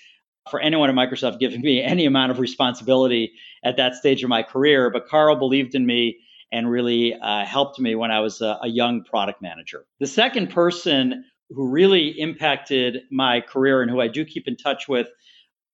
for 0.50 0.60
anyone 0.60 0.90
at 0.90 0.96
Microsoft 0.96 1.40
giving 1.40 1.62
me 1.62 1.82
any 1.82 2.06
amount 2.06 2.32
of 2.32 2.40
responsibility 2.40 3.34
at 3.64 3.78
that 3.78 3.96
stage 3.96 4.24
of 4.24 4.30
my 4.30 4.44
career, 4.44 4.90
but 4.90 5.08
Carl 5.08 5.36
believed 5.36 5.76
in 5.76 5.86
me 5.86 6.20
and 6.52 6.70
really 6.70 7.14
uh, 7.14 7.44
helped 7.44 7.80
me 7.80 7.96
when 7.96 8.12
I 8.12 8.22
was 8.22 8.42
a, 8.42 8.60
a 8.62 8.68
young 8.68 9.04
product 9.04 9.42
manager. 9.42 9.86
The 10.00 10.08
second 10.08 10.52
person 10.52 11.26
who 11.50 11.70
really 11.70 12.10
impacted 12.20 13.02
my 13.12 13.42
career 13.42 13.82
and 13.82 13.92
who 13.92 14.00
I 14.00 14.08
do 14.08 14.26
keep 14.26 14.48
in 14.48 14.56
touch 14.56 14.88
with 14.88 15.08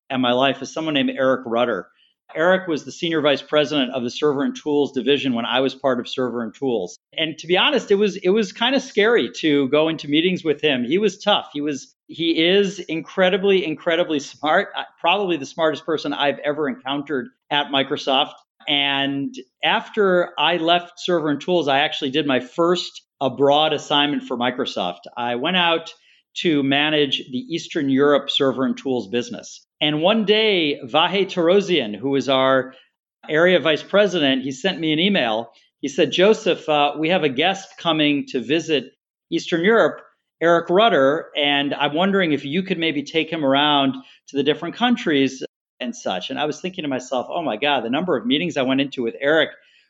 in 0.09 0.21
my 0.21 0.31
life 0.31 0.61
is 0.61 0.73
someone 0.73 0.93
named 0.93 1.11
Eric 1.11 1.41
Rudder. 1.45 1.87
Eric 2.35 2.67
was 2.67 2.85
the 2.85 2.91
senior 2.91 3.21
vice 3.21 3.41
president 3.41 3.91
of 3.91 4.03
the 4.03 4.09
server 4.09 4.43
and 4.43 4.55
tools 4.55 4.91
division 4.91 5.33
when 5.33 5.45
I 5.45 5.59
was 5.59 5.75
part 5.75 5.99
of 5.99 6.07
server 6.07 6.43
and 6.43 6.53
tools. 6.53 6.97
And 7.17 7.37
to 7.39 7.47
be 7.47 7.57
honest, 7.57 7.91
it 7.91 7.95
was 7.95 8.17
it 8.17 8.29
was 8.29 8.51
kind 8.51 8.75
of 8.75 8.81
scary 8.81 9.29
to 9.37 9.67
go 9.69 9.89
into 9.89 10.07
meetings 10.07 10.43
with 10.43 10.61
him. 10.61 10.83
He 10.83 10.97
was 10.97 11.17
tough. 11.17 11.49
He 11.53 11.61
was 11.61 11.93
he 12.07 12.43
is 12.43 12.79
incredibly 12.79 13.65
incredibly 13.65 14.19
smart, 14.19 14.69
uh, 14.75 14.83
probably 14.99 15.37
the 15.37 15.45
smartest 15.45 15.85
person 15.85 16.13
I've 16.13 16.39
ever 16.39 16.67
encountered 16.67 17.29
at 17.49 17.67
Microsoft. 17.67 18.33
And 18.67 19.35
after 19.63 20.31
I 20.37 20.57
left 20.57 20.93
Server 20.97 21.29
and 21.29 21.41
Tools, 21.41 21.67
I 21.67 21.79
actually 21.79 22.11
did 22.11 22.25
my 22.25 22.39
first 22.39 23.03
abroad 23.19 23.73
assignment 23.73 24.23
for 24.23 24.37
Microsoft. 24.37 25.01
I 25.15 25.35
went 25.35 25.57
out 25.57 25.93
to 26.35 26.63
manage 26.63 27.17
the 27.29 27.45
Eastern 27.49 27.89
Europe 27.89 28.29
Server 28.29 28.65
and 28.65 28.77
Tools 28.77 29.07
business. 29.07 29.65
And 29.81 30.01
one 30.01 30.25
day, 30.25 30.79
Vahe 30.83 31.25
Torossian, 31.25 31.95
who 31.95 32.09
was 32.09 32.29
our 32.29 32.73
area 33.29 33.59
vice 33.59 33.83
president, 33.83 34.43
he 34.43 34.51
sent 34.51 34.79
me 34.79 34.93
an 34.93 34.99
email. 34.99 35.51
He 35.81 35.87
said, 35.87 36.11
Joseph, 36.11 36.67
uh, 36.69 36.93
we 36.97 37.09
have 37.09 37.23
a 37.23 37.29
guest 37.29 37.77
coming 37.77 38.25
to 38.27 38.39
visit 38.39 38.93
Eastern 39.29 39.61
Europe, 39.61 40.01
Eric 40.41 40.69
Rudder, 40.69 41.29
and 41.35 41.73
I'm 41.73 41.93
wondering 41.93 42.31
if 42.31 42.45
you 42.45 42.63
could 42.63 42.77
maybe 42.77 43.03
take 43.03 43.29
him 43.29 43.45
around 43.45 43.95
to 44.27 44.37
the 44.37 44.43
different 44.43 44.75
countries 44.75 45.43
and 45.79 45.95
such. 45.95 46.29
And 46.29 46.39
I 46.39 46.45
was 46.45 46.61
thinking 46.61 46.83
to 46.83 46.87
myself, 46.87 47.27
oh 47.29 47.41
my 47.41 47.57
God, 47.57 47.83
the 47.83 47.89
number 47.89 48.17
of 48.17 48.25
meetings 48.25 48.57
I 48.57 48.63
went 48.63 48.81
into 48.81 49.03
with 49.03 49.15
Eric 49.19 49.49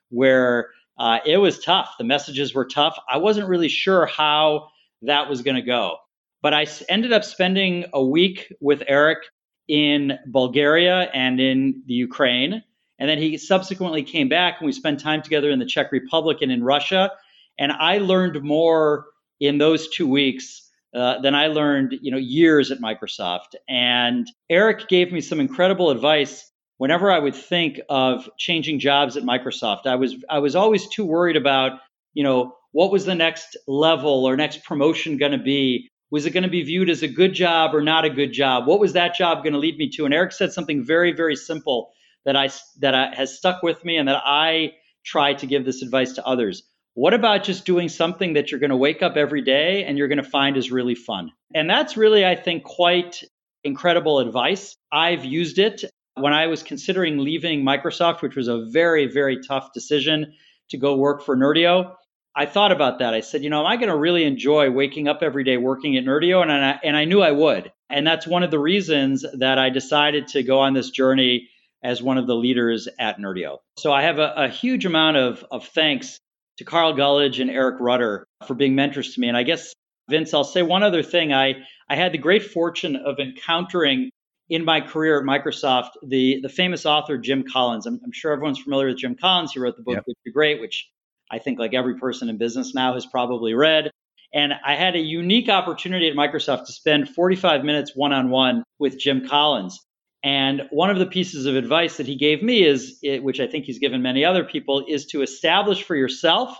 where 0.10 0.70
uh, 0.98 1.20
it 1.26 1.38
was 1.38 1.60
tough. 1.60 1.96
The 1.98 2.04
messages 2.04 2.54
were 2.54 2.66
tough. 2.66 2.98
I 3.10 3.18
wasn't 3.18 3.48
really 3.48 3.70
sure 3.70 4.06
how 4.06 4.70
that 5.02 5.30
was 5.30 5.42
going 5.42 5.56
to 5.56 5.62
go. 5.62 5.98
But 6.44 6.54
I 6.54 6.68
ended 6.90 7.14
up 7.14 7.24
spending 7.24 7.86
a 7.94 8.04
week 8.04 8.54
with 8.62 8.84
Eric 8.88 9.20
in 9.68 10.20
Bulgaria 10.28 11.10
and 11.14 11.40
in 11.40 11.82
the 11.88 11.94
Ukraine. 11.94 12.62
And 13.00 13.10
then 13.10 13.18
he 13.18 13.38
subsequently 13.38 14.04
came 14.04 14.30
back 14.30 14.58
and 14.60 14.66
we 14.66 14.74
spent 14.74 15.00
time 15.00 15.22
together 15.22 15.50
in 15.50 15.58
the 15.58 15.66
Czech 15.66 15.92
Republic 15.92 16.40
and 16.42 16.52
in 16.52 16.64
Russia. 16.64 17.12
And 17.58 17.72
I 17.72 17.98
learned 17.98 18.44
more 18.44 19.06
in 19.40 19.58
those 19.58 19.90
two 19.90 20.08
weeks 20.08 20.70
uh, 20.94 21.20
than 21.22 21.34
I 21.34 21.48
learned, 21.48 21.96
you 22.02 22.12
know, 22.12 22.18
years 22.18 22.72
at 22.72 22.80
Microsoft. 22.80 23.56
And 23.68 24.30
Eric 24.50 24.90
gave 24.90 25.12
me 25.12 25.22
some 25.22 25.40
incredible 25.40 25.90
advice 25.90 26.52
whenever 26.78 27.10
I 27.10 27.20
would 27.20 27.36
think 27.36 27.80
of 27.90 28.30
changing 28.38 28.80
jobs 28.80 29.16
at 29.16 29.24
Microsoft. 29.24 29.86
I 29.86 29.96
was 29.96 30.16
I 30.30 30.40
was 30.40 30.56
always 30.56 30.88
too 30.90 31.06
worried 31.06 31.38
about, 31.38 31.80
you 32.14 32.24
know, 32.24 32.54
what 32.74 32.92
was 32.92 33.06
the 33.06 33.16
next 33.16 33.58
level 33.68 34.26
or 34.26 34.36
next 34.36 34.64
promotion 34.66 35.18
going 35.18 35.32
to 35.32 35.38
be? 35.38 35.90
Was 36.14 36.28
it 36.28 36.30
going 36.30 36.44
to 36.44 36.50
be 36.50 36.62
viewed 36.62 36.92
as 36.92 37.02
a 37.02 37.08
good 37.08 37.34
job 37.34 37.74
or 37.74 37.82
not 37.82 38.06
a 38.06 38.10
good 38.12 38.34
job? 38.34 38.68
What 38.68 38.80
was 38.80 38.94
that 38.94 39.16
job 39.16 39.42
going 39.42 39.54
to 39.54 39.58
lead 39.58 39.80
me 39.80 39.90
to? 39.96 40.06
And 40.06 40.14
Eric 40.14 40.32
said 40.32 40.54
something 40.54 40.86
very, 40.86 41.12
very 41.12 41.36
simple 41.36 41.92
that 42.24 42.36
I 42.36 42.52
that 42.82 42.94
I, 42.94 43.16
has 43.16 43.36
stuck 43.36 43.64
with 43.64 43.84
me 43.84 43.98
and 43.98 44.08
that 44.08 44.22
I 44.24 44.74
try 45.04 45.34
to 45.34 45.48
give 45.48 45.66
this 45.66 45.82
advice 45.82 46.14
to 46.14 46.24
others. 46.24 46.62
What 46.94 47.16
about 47.16 47.44
just 47.44 47.66
doing 47.66 47.90
something 47.90 48.34
that 48.34 48.52
you're 48.52 48.60
going 48.60 48.70
to 48.70 48.78
wake 48.78 49.02
up 49.02 49.18
every 49.18 49.42
day 49.42 49.86
and 49.86 49.98
you're 49.98 50.08
going 50.08 50.22
to 50.22 50.30
find 50.30 50.56
is 50.56 50.72
really 50.72 50.94
fun? 50.94 51.32
And 51.56 51.68
that's 51.68 51.98
really, 51.98 52.24
I 52.24 52.36
think, 52.36 52.64
quite 52.64 53.24
incredible 53.64 54.20
advice. 54.20 54.76
I've 54.92 55.26
used 55.26 55.58
it 55.58 55.84
when 56.14 56.32
I 56.32 56.46
was 56.46 56.62
considering 56.62 57.18
leaving 57.18 57.66
Microsoft, 57.66 58.22
which 58.22 58.36
was 58.36 58.50
a 58.50 58.68
very, 58.72 59.08
very 59.08 59.40
tough 59.42 59.74
decision 59.74 60.36
to 60.70 60.78
go 60.78 60.96
work 60.96 61.24
for 61.24 61.36
Nerdio. 61.36 61.96
I 62.36 62.46
thought 62.48 62.72
about 62.72 63.00
that. 63.00 63.14
I 63.14 63.20
said, 63.20 63.44
you 63.44 63.50
know, 63.50 63.60
am 63.60 63.68
I 63.68 63.78
going 63.78 63.90
to 63.90 63.98
really 63.98 64.24
enjoy 64.24 64.72
waking 64.72 65.08
up 65.08 65.20
every 65.22 65.44
day 65.44 65.58
working 65.58 65.98
at 65.98 66.04
Nerdio? 66.04 66.42
And 66.42 66.52
I, 66.52 66.80
and 66.84 66.98
I 66.98 67.06
knew 67.06 67.22
I 67.22 67.32
would. 67.32 67.72
And 67.90 68.08
that's 68.08 68.26
one 68.26 68.42
of 68.42 68.50
the 68.50 68.60
reasons 68.60 69.24
that 69.38 69.60
I 69.60 69.70
decided 69.70 70.30
to 70.30 70.42
go 70.42 70.60
on 70.60 70.74
this 70.74 70.90
journey 70.90 71.50
as 71.84 72.02
one 72.02 72.18
of 72.18 72.26
the 72.26 72.36
leaders 72.36 72.88
at 73.00 73.20
Nerdio. 73.20 73.58
So 73.78 73.92
I 73.92 74.04
have 74.04 74.18
a, 74.18 74.34
a 74.36 74.48
huge 74.48 74.86
amount 74.86 75.18
of, 75.18 75.46
of 75.52 75.68
thanks 75.68 76.18
to 76.58 76.64
Carl 76.64 76.94
Gullidge 76.94 77.40
and 77.40 77.52
Eric 77.52 77.76
Rudder 77.80 78.26
for 78.48 78.56
being 78.56 78.74
mentors 78.74 79.14
to 79.14 79.20
me. 79.20 79.28
And 79.28 79.38
I 79.38 79.44
guess, 79.44 79.74
Vince, 80.10 80.34
I'll 80.34 80.44
say 80.44 80.64
one 80.64 80.84
other 80.84 81.04
thing. 81.04 81.34
I, 81.34 81.56
I 81.90 81.96
had 81.96 82.14
the 82.14 82.18
great 82.18 82.44
fortune 82.44 82.96
of 82.96 83.20
encountering 83.20 84.10
in 84.50 84.66
my 84.66 84.82
career 84.82 85.20
at 85.20 85.26
Microsoft 85.26 85.92
the, 86.06 86.40
the 86.42 86.50
famous 86.50 86.86
author 86.86 87.18
Jim 87.18 87.44
Collins. 87.52 87.86
I'm, 87.86 88.00
I'm 88.04 88.12
sure 88.12 88.32
everyone's 88.32 88.60
familiar 88.60 88.88
with 88.88 88.98
Jim 88.98 89.16
Collins. 89.16 89.54
He 89.54 89.60
wrote 89.60 89.78
the 89.78 89.84
book 89.84 89.96
yep. 89.96 90.06
Good 90.06 90.16
to 90.26 90.32
Great, 90.32 90.60
which 90.60 90.90
I 91.34 91.40
think 91.40 91.58
like 91.58 91.74
every 91.74 91.98
person 91.98 92.30
in 92.30 92.38
business 92.38 92.76
now 92.76 92.94
has 92.94 93.08
probably 93.08 93.56
read. 93.56 93.90
And 94.36 94.54
I 94.66 94.76
had 94.76 94.96
a 94.96 95.00
unique 95.00 95.50
opportunity 95.50 96.08
at 96.08 96.16
Microsoft 96.16 96.68
to 96.68 96.74
spend 96.74 97.10
45 97.10 97.64
minutes 97.64 97.94
one 97.96 98.14
on 98.14 98.30
one 98.30 98.64
with 98.78 99.00
Jim 99.00 99.28
Collins. 99.28 99.80
And 100.24 100.64
one 100.70 100.92
of 100.92 101.00
the 101.00 101.08
pieces 101.08 101.48
of 101.48 101.56
advice 101.56 101.98
that 101.98 102.06
he 102.06 102.16
gave 102.16 102.44
me 102.44 102.64
is, 102.64 103.00
eh, 103.04 103.18
which 103.18 103.40
I 103.40 103.48
think 103.48 103.66
he's 103.66 103.80
given 103.80 104.04
many 104.04 104.24
other 104.24 104.44
people, 104.44 104.86
is 104.88 105.08
to 105.08 105.24
establish 105.24 105.84
for 105.84 105.96
yourself 105.96 106.56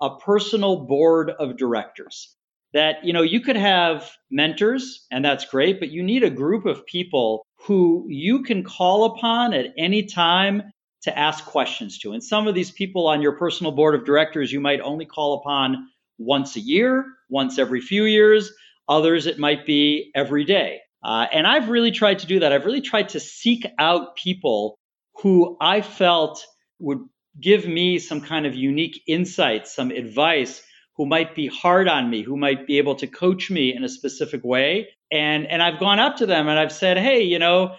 a 0.00 0.16
personal 0.18 0.86
board 0.86 1.30
of 1.30 1.56
directors. 1.56 2.34
That, 2.74 3.04
you 3.04 3.14
know, 3.14 3.22
you 3.22 3.40
could 3.40 3.56
have 3.56 4.10
mentors, 4.30 5.06
and 5.10 5.24
that's 5.24 5.46
great, 5.46 5.80
but 5.80 5.90
you 5.90 6.02
need 6.02 6.22
a 6.22 6.30
group 6.30 6.66
of 6.66 6.84
people 6.84 7.46
who 7.66 8.06
you 8.08 8.42
can 8.42 8.62
call 8.62 9.04
upon 9.04 9.54
at 9.54 9.72
any 9.78 10.04
time 10.04 10.62
to 11.02 11.16
ask 11.16 11.44
questions 11.44 11.98
to. 11.98 12.12
And 12.12 12.22
some 12.22 12.48
of 12.48 12.54
these 12.54 12.70
people 12.70 13.06
on 13.06 13.22
your 13.22 13.32
personal 13.32 13.72
board 13.72 13.94
of 13.94 14.04
directors 14.04 14.52
you 14.52 14.60
might 14.60 14.80
only 14.80 15.06
call 15.06 15.34
upon 15.34 15.88
once 16.18 16.56
a 16.56 16.60
year, 16.60 17.04
once 17.28 17.58
every 17.58 17.80
few 17.80 18.04
years. 18.04 18.52
Others, 18.88 19.26
it 19.26 19.38
might 19.38 19.66
be 19.66 20.10
every 20.14 20.44
day. 20.44 20.80
Uh, 21.04 21.26
and 21.32 21.46
I've 21.46 21.68
really 21.68 21.92
tried 21.92 22.18
to 22.20 22.26
do 22.26 22.40
that. 22.40 22.52
I've 22.52 22.64
really 22.64 22.80
tried 22.80 23.10
to 23.10 23.20
seek 23.20 23.66
out 23.78 24.16
people 24.16 24.78
who 25.22 25.56
I 25.60 25.80
felt 25.80 26.44
would 26.80 27.00
give 27.40 27.66
me 27.66 27.98
some 27.98 28.20
kind 28.20 28.46
of 28.46 28.54
unique 28.54 29.00
insight, 29.06 29.68
some 29.68 29.90
advice, 29.90 30.62
who 30.96 31.06
might 31.06 31.36
be 31.36 31.46
hard 31.46 31.88
on 31.88 32.10
me, 32.10 32.22
who 32.22 32.36
might 32.36 32.66
be 32.66 32.78
able 32.78 32.96
to 32.96 33.06
coach 33.06 33.50
me 33.50 33.74
in 33.74 33.84
a 33.84 33.88
specific 33.88 34.42
way. 34.42 34.88
And 35.12 35.46
and 35.46 35.62
I've 35.62 35.78
gone 35.78 36.00
up 36.00 36.16
to 36.16 36.26
them 36.26 36.48
and 36.48 36.58
I've 36.58 36.72
said, 36.72 36.98
"Hey, 36.98 37.22
you 37.22 37.38
know, 37.38 37.76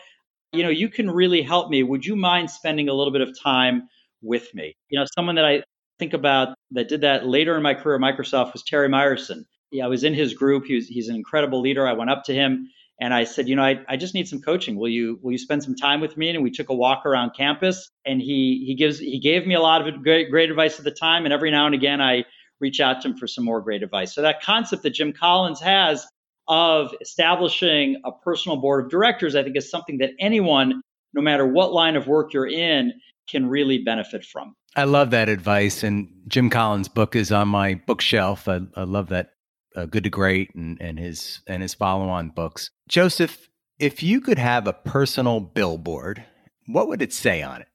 you 0.53 0.63
know, 0.63 0.69
you 0.69 0.89
can 0.89 1.09
really 1.09 1.41
help 1.41 1.69
me. 1.69 1.83
Would 1.83 2.05
you 2.05 2.15
mind 2.15 2.49
spending 2.49 2.89
a 2.89 2.93
little 2.93 3.13
bit 3.13 3.21
of 3.21 3.37
time 3.39 3.89
with 4.21 4.53
me?" 4.53 4.75
You 4.89 4.99
know, 4.99 5.05
someone 5.15 5.35
that 5.35 5.45
I 5.45 5.63
think 5.99 6.13
about 6.13 6.55
that 6.71 6.87
did 6.87 7.01
that 7.01 7.27
later 7.27 7.55
in 7.55 7.63
my 7.63 7.73
career 7.73 7.95
at 7.95 8.01
Microsoft 8.01 8.53
was 8.53 8.63
Terry 8.63 8.89
Myerson. 8.89 9.43
Yeah, 9.71 9.85
I 9.85 9.87
was 9.87 10.03
in 10.03 10.13
his 10.13 10.33
group. 10.33 10.65
He 10.65 10.75
was, 10.75 10.87
he's 10.87 11.09
an 11.09 11.15
incredible 11.15 11.61
leader. 11.61 11.87
I 11.87 11.93
went 11.93 12.09
up 12.09 12.23
to 12.25 12.33
him 12.33 12.69
and 12.99 13.13
I 13.13 13.23
said, 13.23 13.47
you 13.47 13.55
know, 13.55 13.63
I, 13.63 13.79
I 13.87 13.95
just 13.97 14.13
need 14.13 14.27
some 14.27 14.41
coaching. 14.41 14.75
Will 14.75 14.89
you 14.89 15.19
will 15.21 15.31
you 15.31 15.37
spend 15.37 15.63
some 15.63 15.75
time 15.75 16.01
with 16.01 16.17
me? 16.17 16.29
And 16.29 16.43
we 16.43 16.51
took 16.51 16.69
a 16.69 16.75
walk 16.75 17.05
around 17.05 17.31
campus, 17.35 17.89
and 18.05 18.21
he 18.21 18.63
he 18.65 18.75
gives 18.75 18.99
he 18.99 19.19
gave 19.19 19.47
me 19.47 19.55
a 19.55 19.61
lot 19.61 19.87
of 19.87 20.03
great 20.03 20.29
great 20.29 20.49
advice 20.49 20.77
at 20.79 20.85
the 20.85 20.91
time. 20.91 21.25
And 21.25 21.33
every 21.33 21.51
now 21.51 21.65
and 21.65 21.75
again, 21.75 22.01
I 22.01 22.25
reach 22.59 22.81
out 22.81 23.01
to 23.01 23.09
him 23.09 23.17
for 23.17 23.25
some 23.25 23.45
more 23.45 23.61
great 23.61 23.83
advice. 23.83 24.13
So 24.13 24.21
that 24.21 24.41
concept 24.41 24.83
that 24.83 24.89
Jim 24.89 25.13
Collins 25.13 25.61
has 25.61 26.05
of 26.49 26.93
establishing 26.99 28.01
a 28.03 28.11
personal 28.11 28.57
board 28.57 28.83
of 28.83 28.91
directors, 28.91 29.35
I 29.35 29.43
think, 29.43 29.55
is 29.55 29.69
something 29.69 29.99
that 29.99 30.11
anyone, 30.19 30.81
no 31.13 31.21
matter 31.21 31.45
what 31.45 31.71
line 31.71 31.95
of 31.95 32.07
work 32.07 32.33
you're 32.33 32.47
in, 32.47 32.93
can 33.29 33.47
really 33.47 33.77
benefit 33.77 34.25
from. 34.25 34.55
I 34.75 34.83
love 34.83 35.11
that 35.11 35.29
advice. 35.29 35.83
And 35.83 36.09
Jim 36.27 36.49
Collins' 36.49 36.87
book 36.87 37.15
is 37.15 37.31
on 37.31 37.47
my 37.47 37.75
bookshelf. 37.75 38.47
I, 38.47 38.61
I 38.75 38.83
love 38.83 39.09
that 39.09 39.31
uh, 39.75 39.85
Good 39.85 40.03
to 40.03 40.09
Great 40.09 40.53
and, 40.55 40.79
and 40.81 40.97
his 40.99 41.41
and 41.47 41.61
his 41.61 41.73
follow-on 41.73 42.29
books. 42.29 42.71
Joseph, 42.87 43.47
if 43.77 44.01
you 44.01 44.19
could 44.19 44.39
have 44.39 44.67
a 44.67 44.73
personal 44.73 45.39
billboard, 45.39 46.23
what 46.65 46.87
would 46.87 47.01
it 47.01 47.13
say 47.13 47.41
on 47.41 47.61
it? 47.61 47.67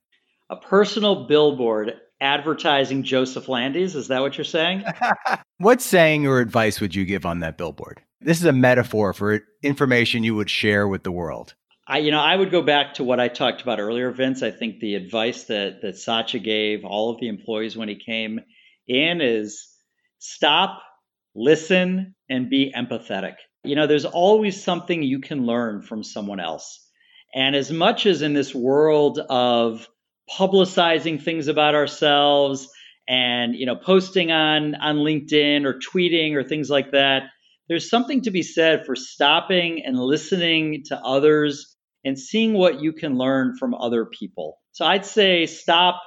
A 0.49 0.57
personal 0.57 1.25
billboard 1.25 1.93
advertising 2.21 3.03
Joseph 3.03 3.49
Landes. 3.49 3.95
Is 3.95 4.07
that 4.09 4.21
what 4.21 4.37
you're 4.37 4.45
saying? 4.45 4.83
what 5.57 5.81
saying 5.81 6.27
or 6.27 6.39
advice 6.39 6.79
would 6.79 6.93
you 6.93 7.05
give 7.05 7.25
on 7.25 7.39
that 7.39 7.57
billboard? 7.57 8.01
This 8.21 8.39
is 8.39 8.45
a 8.45 8.53
metaphor 8.53 9.13
for 9.13 9.41
information 9.61 10.23
you 10.23 10.35
would 10.35 10.49
share 10.49 10.87
with 10.87 11.03
the 11.03 11.11
world. 11.11 11.53
I, 11.87 11.99
you 11.99 12.11
know, 12.11 12.19
I 12.19 12.35
would 12.35 12.49
go 12.49 12.63
back 12.63 12.95
to 12.95 13.03
what 13.03 13.19
I 13.19 13.27
talked 13.27 13.61
about 13.61 13.79
earlier, 13.79 14.11
Vince. 14.11 14.41
I 14.41 14.51
think 14.51 14.79
the 14.79 14.95
advice 14.95 15.43
that 15.45 15.81
that 15.83 15.97
Satya 15.97 16.39
gave 16.39 16.83
all 16.83 17.11
of 17.11 17.19
the 17.19 17.27
employees 17.27 17.77
when 17.77 17.89
he 17.89 17.95
came 17.95 18.39
in 18.87 19.21
is 19.21 19.67
stop 20.17 20.81
listen 21.35 22.15
and 22.29 22.49
be 22.49 22.73
empathetic. 22.75 23.35
You 23.63 23.75
know, 23.75 23.87
there's 23.87 24.05
always 24.05 24.63
something 24.63 25.03
you 25.03 25.19
can 25.19 25.45
learn 25.45 25.81
from 25.81 26.03
someone 26.03 26.39
else. 26.39 26.81
And 27.33 27.55
as 27.55 27.71
much 27.71 28.05
as 28.05 28.21
in 28.21 28.33
this 28.33 28.55
world 28.55 29.19
of 29.19 29.87
publicizing 30.39 31.21
things 31.21 31.47
about 31.47 31.75
ourselves 31.75 32.69
and, 33.07 33.55
you 33.55 33.65
know, 33.65 33.75
posting 33.75 34.31
on 34.31 34.73
on 34.75 34.97
LinkedIn 34.97 35.65
or 35.65 35.79
tweeting 35.79 36.33
or 36.35 36.43
things 36.43 36.69
like 36.69 36.91
that, 36.91 37.23
there's 37.67 37.89
something 37.89 38.21
to 38.21 38.31
be 38.31 38.43
said 38.43 38.85
for 38.85 38.95
stopping 38.95 39.83
and 39.85 39.97
listening 39.97 40.83
to 40.85 40.99
others 40.99 41.75
and 42.03 42.19
seeing 42.19 42.53
what 42.53 42.81
you 42.81 42.93
can 42.93 43.17
learn 43.17 43.55
from 43.57 43.73
other 43.73 44.05
people. 44.05 44.59
So 44.71 44.85
I'd 44.85 45.05
say 45.05 45.45
stop, 45.47 46.01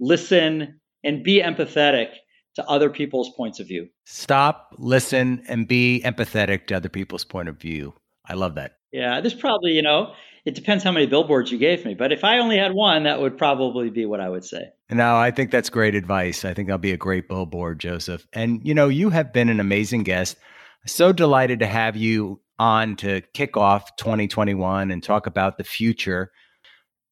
listen, 0.00 0.80
and 1.04 1.22
be 1.22 1.40
empathetic 1.40 2.08
to 2.56 2.68
other 2.68 2.90
people's 2.90 3.30
points 3.36 3.60
of 3.60 3.68
view. 3.68 3.88
Stop, 4.04 4.74
listen, 4.78 5.44
and 5.48 5.68
be 5.68 6.02
empathetic 6.04 6.66
to 6.66 6.76
other 6.76 6.88
people's 6.88 7.24
point 7.24 7.48
of 7.48 7.60
view. 7.60 7.94
I 8.26 8.34
love 8.34 8.54
that. 8.56 8.76
Yeah, 8.92 9.20
there's 9.20 9.34
probably, 9.34 9.72
you 9.72 9.82
know, 9.82 10.14
it 10.44 10.54
depends 10.54 10.84
how 10.84 10.92
many 10.92 11.06
billboards 11.06 11.50
you 11.50 11.58
gave 11.58 11.84
me, 11.84 11.94
but 11.94 12.12
if 12.12 12.22
I 12.22 12.38
only 12.38 12.58
had 12.58 12.72
one, 12.72 13.04
that 13.04 13.20
would 13.20 13.36
probably 13.36 13.90
be 13.90 14.06
what 14.06 14.20
I 14.20 14.28
would 14.28 14.44
say. 14.44 14.70
No, 14.90 15.16
I 15.16 15.30
think 15.30 15.50
that's 15.50 15.70
great 15.70 15.94
advice. 15.94 16.44
I 16.44 16.54
think 16.54 16.70
I'll 16.70 16.78
be 16.78 16.92
a 16.92 16.96
great 16.96 17.28
billboard, 17.28 17.80
Joseph. 17.80 18.26
And, 18.32 18.60
you 18.64 18.74
know, 18.74 18.88
you 18.88 19.10
have 19.10 19.32
been 19.32 19.48
an 19.48 19.58
amazing 19.58 20.02
guest. 20.02 20.36
So 20.86 21.12
delighted 21.12 21.60
to 21.60 21.66
have 21.66 21.96
you 21.96 22.40
on 22.58 22.96
to 22.96 23.22
kick 23.32 23.56
off 23.56 23.96
2021 23.96 24.90
and 24.90 25.02
talk 25.02 25.26
about 25.26 25.56
the 25.56 25.64
future. 25.64 26.30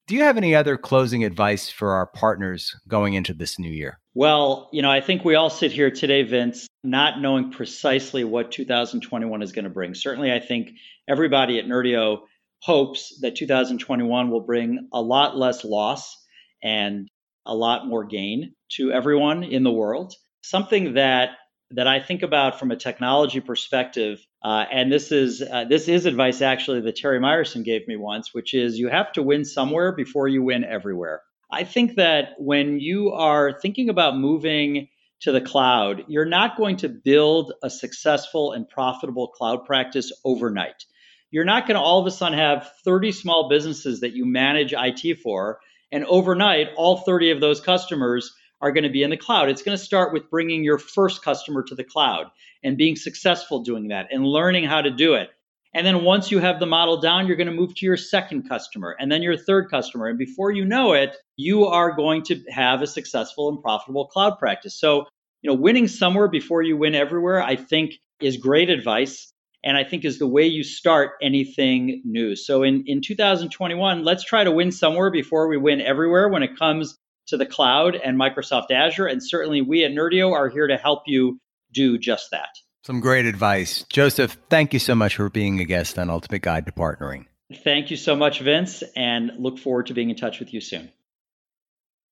Do 0.06 0.14
you 0.14 0.22
have 0.22 0.36
any 0.36 0.54
other 0.54 0.76
closing 0.76 1.24
advice 1.24 1.70
for 1.70 1.92
our 1.92 2.06
partners 2.06 2.76
going 2.86 3.14
into 3.14 3.32
this 3.32 3.58
new 3.58 3.70
year? 3.70 3.98
Well, 4.14 4.68
you 4.72 4.82
know, 4.82 4.90
I 4.90 5.00
think 5.00 5.24
we 5.24 5.36
all 5.36 5.48
sit 5.48 5.72
here 5.72 5.90
today, 5.90 6.22
Vince, 6.22 6.66
not 6.84 7.20
knowing 7.20 7.50
precisely 7.50 8.24
what 8.24 8.52
2021 8.52 9.42
is 9.42 9.52
going 9.52 9.64
to 9.64 9.70
bring. 9.70 9.94
Certainly, 9.94 10.32
I 10.32 10.40
think 10.40 10.72
everybody 11.08 11.58
at 11.58 11.64
Nerdio 11.64 12.18
hopes 12.60 13.18
that 13.22 13.36
2021 13.36 14.30
will 14.30 14.40
bring 14.40 14.88
a 14.92 15.00
lot 15.00 15.36
less 15.36 15.64
loss 15.64 16.22
and 16.62 17.08
a 17.46 17.54
lot 17.54 17.86
more 17.86 18.04
gain 18.04 18.54
to 18.72 18.92
everyone 18.92 19.42
in 19.42 19.62
the 19.62 19.72
world. 19.72 20.14
Something 20.42 20.94
that 20.94 21.30
that 21.74 21.86
I 21.86 22.00
think 22.00 22.22
about 22.22 22.58
from 22.58 22.70
a 22.70 22.76
technology 22.76 23.40
perspective, 23.40 24.24
uh, 24.42 24.64
and 24.70 24.92
this 24.92 25.12
is 25.12 25.42
uh, 25.42 25.64
this 25.64 25.88
is 25.88 26.06
advice 26.06 26.42
actually 26.42 26.80
that 26.82 26.96
Terry 26.96 27.20
Myerson 27.20 27.64
gave 27.64 27.86
me 27.88 27.96
once, 27.96 28.34
which 28.34 28.54
is 28.54 28.78
you 28.78 28.88
have 28.88 29.12
to 29.12 29.22
win 29.22 29.44
somewhere 29.44 29.92
before 29.92 30.28
you 30.28 30.42
win 30.42 30.64
everywhere. 30.64 31.22
I 31.50 31.64
think 31.64 31.96
that 31.96 32.30
when 32.38 32.80
you 32.80 33.12
are 33.12 33.52
thinking 33.52 33.88
about 33.88 34.16
moving 34.16 34.88
to 35.20 35.32
the 35.32 35.40
cloud, 35.40 36.04
you're 36.08 36.24
not 36.24 36.56
going 36.56 36.76
to 36.78 36.88
build 36.88 37.52
a 37.62 37.70
successful 37.70 38.52
and 38.52 38.68
profitable 38.68 39.28
cloud 39.28 39.64
practice 39.64 40.12
overnight. 40.24 40.84
You're 41.30 41.44
not 41.44 41.66
going 41.66 41.76
to 41.76 41.80
all 41.80 42.00
of 42.00 42.06
a 42.06 42.10
sudden 42.10 42.38
have 42.38 42.70
30 42.84 43.12
small 43.12 43.48
businesses 43.48 44.00
that 44.00 44.12
you 44.12 44.26
manage 44.26 44.74
IT 44.76 45.20
for, 45.20 45.60
and 45.90 46.04
overnight, 46.04 46.68
all 46.76 46.98
30 46.98 47.30
of 47.30 47.40
those 47.40 47.60
customers 47.60 48.34
are 48.62 48.72
going 48.72 48.84
to 48.84 48.90
be 48.90 49.02
in 49.02 49.10
the 49.10 49.16
cloud. 49.16 49.50
It's 49.50 49.62
going 49.62 49.76
to 49.76 49.84
start 49.84 50.12
with 50.12 50.30
bringing 50.30 50.64
your 50.64 50.78
first 50.78 51.22
customer 51.22 51.62
to 51.64 51.74
the 51.74 51.84
cloud 51.84 52.26
and 52.62 52.78
being 52.78 52.96
successful 52.96 53.64
doing 53.64 53.88
that 53.88 54.06
and 54.12 54.24
learning 54.24 54.64
how 54.64 54.80
to 54.80 54.90
do 54.90 55.14
it. 55.14 55.30
And 55.74 55.86
then 55.86 56.04
once 56.04 56.30
you 56.30 56.38
have 56.38 56.60
the 56.60 56.66
model 56.66 57.00
down, 57.00 57.26
you're 57.26 57.36
going 57.36 57.48
to 57.48 57.52
move 57.52 57.74
to 57.74 57.86
your 57.86 57.96
second 57.96 58.48
customer 58.48 58.94
and 59.00 59.10
then 59.10 59.22
your 59.22 59.36
third 59.36 59.70
customer. 59.70 60.06
And 60.06 60.18
before 60.18 60.52
you 60.52 60.64
know 60.64 60.92
it, 60.92 61.16
you 61.36 61.66
are 61.66 61.92
going 61.92 62.22
to 62.24 62.40
have 62.50 62.82
a 62.82 62.86
successful 62.86 63.48
and 63.48 63.60
profitable 63.60 64.06
cloud 64.06 64.38
practice. 64.38 64.78
So, 64.78 65.06
you 65.40 65.50
know, 65.50 65.54
winning 65.54 65.88
somewhere 65.88 66.28
before 66.28 66.62
you 66.62 66.76
win 66.76 66.94
everywhere, 66.94 67.42
I 67.42 67.56
think 67.56 67.94
is 68.20 68.36
great 68.36 68.70
advice. 68.70 69.32
and 69.64 69.76
I 69.76 69.84
think 69.84 70.04
is 70.04 70.18
the 70.18 70.26
way 70.26 70.46
you 70.46 70.64
start 70.64 71.12
anything 71.22 72.02
new. 72.04 72.34
So 72.34 72.62
in, 72.62 72.84
in 72.86 73.00
2021, 73.00 74.04
let's 74.04 74.24
try 74.24 74.44
to 74.44 74.50
win 74.50 74.72
somewhere 74.72 75.10
before 75.10 75.48
we 75.48 75.56
win 75.56 75.80
everywhere 75.80 76.28
when 76.28 76.42
it 76.42 76.58
comes 76.58 76.98
to 77.26 77.36
the 77.36 77.46
cloud 77.46 77.96
and 77.96 78.18
Microsoft 78.18 78.70
Azure. 78.70 79.06
And 79.06 79.22
certainly 79.22 79.62
we 79.62 79.84
at 79.84 79.92
Nerdio 79.92 80.32
are 80.32 80.48
here 80.48 80.66
to 80.66 80.76
help 80.76 81.02
you 81.06 81.38
do 81.72 81.98
just 81.98 82.30
that. 82.30 82.48
Some 82.84 83.00
great 83.00 83.26
advice. 83.26 83.84
Joseph, 83.88 84.36
thank 84.50 84.72
you 84.72 84.78
so 84.78 84.94
much 84.94 85.16
for 85.16 85.30
being 85.30 85.60
a 85.60 85.64
guest 85.64 85.98
on 85.98 86.10
Ultimate 86.10 86.42
Guide 86.42 86.66
to 86.66 86.72
Partnering. 86.72 87.26
Thank 87.62 87.90
you 87.90 87.96
so 87.96 88.16
much, 88.16 88.40
Vince, 88.40 88.82
and 88.96 89.32
look 89.38 89.58
forward 89.58 89.86
to 89.86 89.94
being 89.94 90.10
in 90.10 90.16
touch 90.16 90.40
with 90.40 90.52
you 90.52 90.60
soon. 90.60 90.90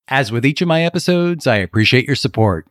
As 0.07 0.31
with 0.31 0.45
each 0.45 0.61
of 0.61 0.69
my 0.69 0.83
episodes, 0.83 1.47
I 1.47 1.57
appreciate 1.57 2.07
your 2.07 2.17
support. 2.17 2.67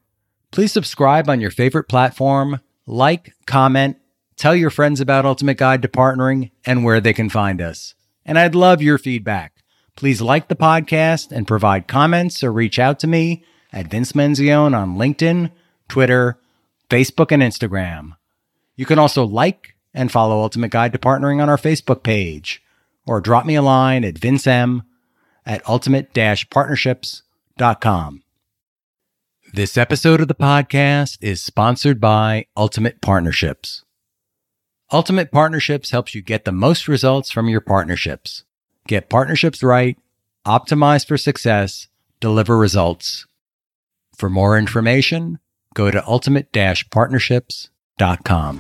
Please 0.52 0.72
subscribe 0.72 1.30
on 1.30 1.42
your 1.42 1.52
favorite 1.52 1.86
platform, 1.86 2.60
like, 2.86 3.34
comment, 3.46 3.98
tell 4.36 4.56
your 4.56 4.70
friends 4.70 5.00
about 5.00 5.26
Ultimate 5.26 5.58
Guide 5.58 5.82
to 5.82 5.88
Partnering 5.88 6.52
and 6.66 6.84
where 6.84 7.02
they 7.02 7.14
can 7.14 7.30
find 7.30 7.62
us. 7.62 7.96
And 8.26 8.38
I'd 8.38 8.56
love 8.56 8.82
your 8.82 8.98
feedback. 8.98 9.59
Please 9.96 10.22
like 10.22 10.48
the 10.48 10.56
podcast 10.56 11.32
and 11.32 11.48
provide 11.48 11.88
comments 11.88 12.44
or 12.44 12.52
reach 12.52 12.78
out 12.80 13.00
to 13.00 13.08
me 13.08 13.44
at 13.72 13.90
Vince 13.90 14.14
Menzione 14.14 14.76
on 14.76 14.96
LinkedIn, 14.96 15.52
Twitter, 15.88 16.40
Facebook, 16.90 17.32
and 17.32 17.44
Instagram. 17.44 18.16
You 18.76 18.86
can 18.86 19.00
also 19.00 19.26
like 19.26 19.76
and 19.94 20.12
follow 20.12 20.42
Ultimate 20.42 20.72
Guide 20.72 20.92
to 20.94 21.00
Partnering 21.00 21.42
on 21.42 21.50
our 21.50 21.58
Facebook 21.58 22.04
page 22.04 22.62
or 23.06 23.20
drop 23.20 23.46
me 23.46 23.56
a 23.56 23.62
line 23.62 24.06
at 24.06 24.16
vincem 24.16 24.84
at 25.46 25.68
ultimate-partnerships.com. 25.68 28.24
This 29.52 29.78
episode 29.78 30.22
of 30.22 30.28
the 30.28 30.36
podcast 30.36 31.18
is 31.22 31.42
sponsored 31.42 32.00
by 32.00 32.46
Ultimate 32.56 33.02
Partnerships. 33.02 33.84
Ultimate 34.92 35.32
Partnerships 35.32 35.90
helps 35.90 36.14
you 36.14 36.22
get 36.22 36.46
the 36.46 36.52
most 36.52 36.88
results 36.88 37.32
from 37.32 37.50
your 37.50 37.62
partnerships. 37.62 38.44
Get 38.90 39.08
partnerships 39.08 39.62
right, 39.62 39.96
optimize 40.48 41.08
for 41.08 41.16
success, 41.16 41.88
deliver 42.20 42.58
results. 42.58 43.28
For 44.16 44.32
more 44.32 44.58
information, 44.58 45.38
go 45.76 45.92
to 45.92 46.04
ultimate-partnerships.com. 46.08 48.60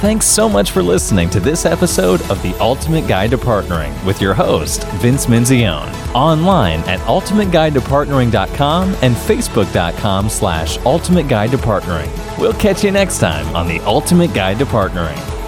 Thanks 0.00 0.26
so 0.26 0.48
much 0.48 0.70
for 0.70 0.84
listening 0.84 1.28
to 1.30 1.40
this 1.40 1.66
episode 1.66 2.20
of 2.30 2.40
The 2.42 2.56
Ultimate 2.60 3.08
Guide 3.08 3.32
to 3.32 3.38
Partnering 3.38 4.06
with 4.06 4.22
your 4.22 4.34
host, 4.34 4.84
Vince 5.00 5.26
Menzione. 5.26 5.92
Online 6.14 6.78
at 6.82 7.00
ultimateguidetopartnering.com 7.00 8.96
and 9.02 9.16
facebook.com 9.16 10.28
slash 10.28 10.78
ultimate 10.86 11.26
guide 11.26 11.50
to 11.50 11.56
partnering. 11.56 12.38
We'll 12.38 12.52
catch 12.52 12.84
you 12.84 12.92
next 12.92 13.18
time 13.18 13.56
on 13.56 13.66
The 13.66 13.80
Ultimate 13.80 14.32
Guide 14.32 14.60
to 14.60 14.64
Partnering. 14.64 15.41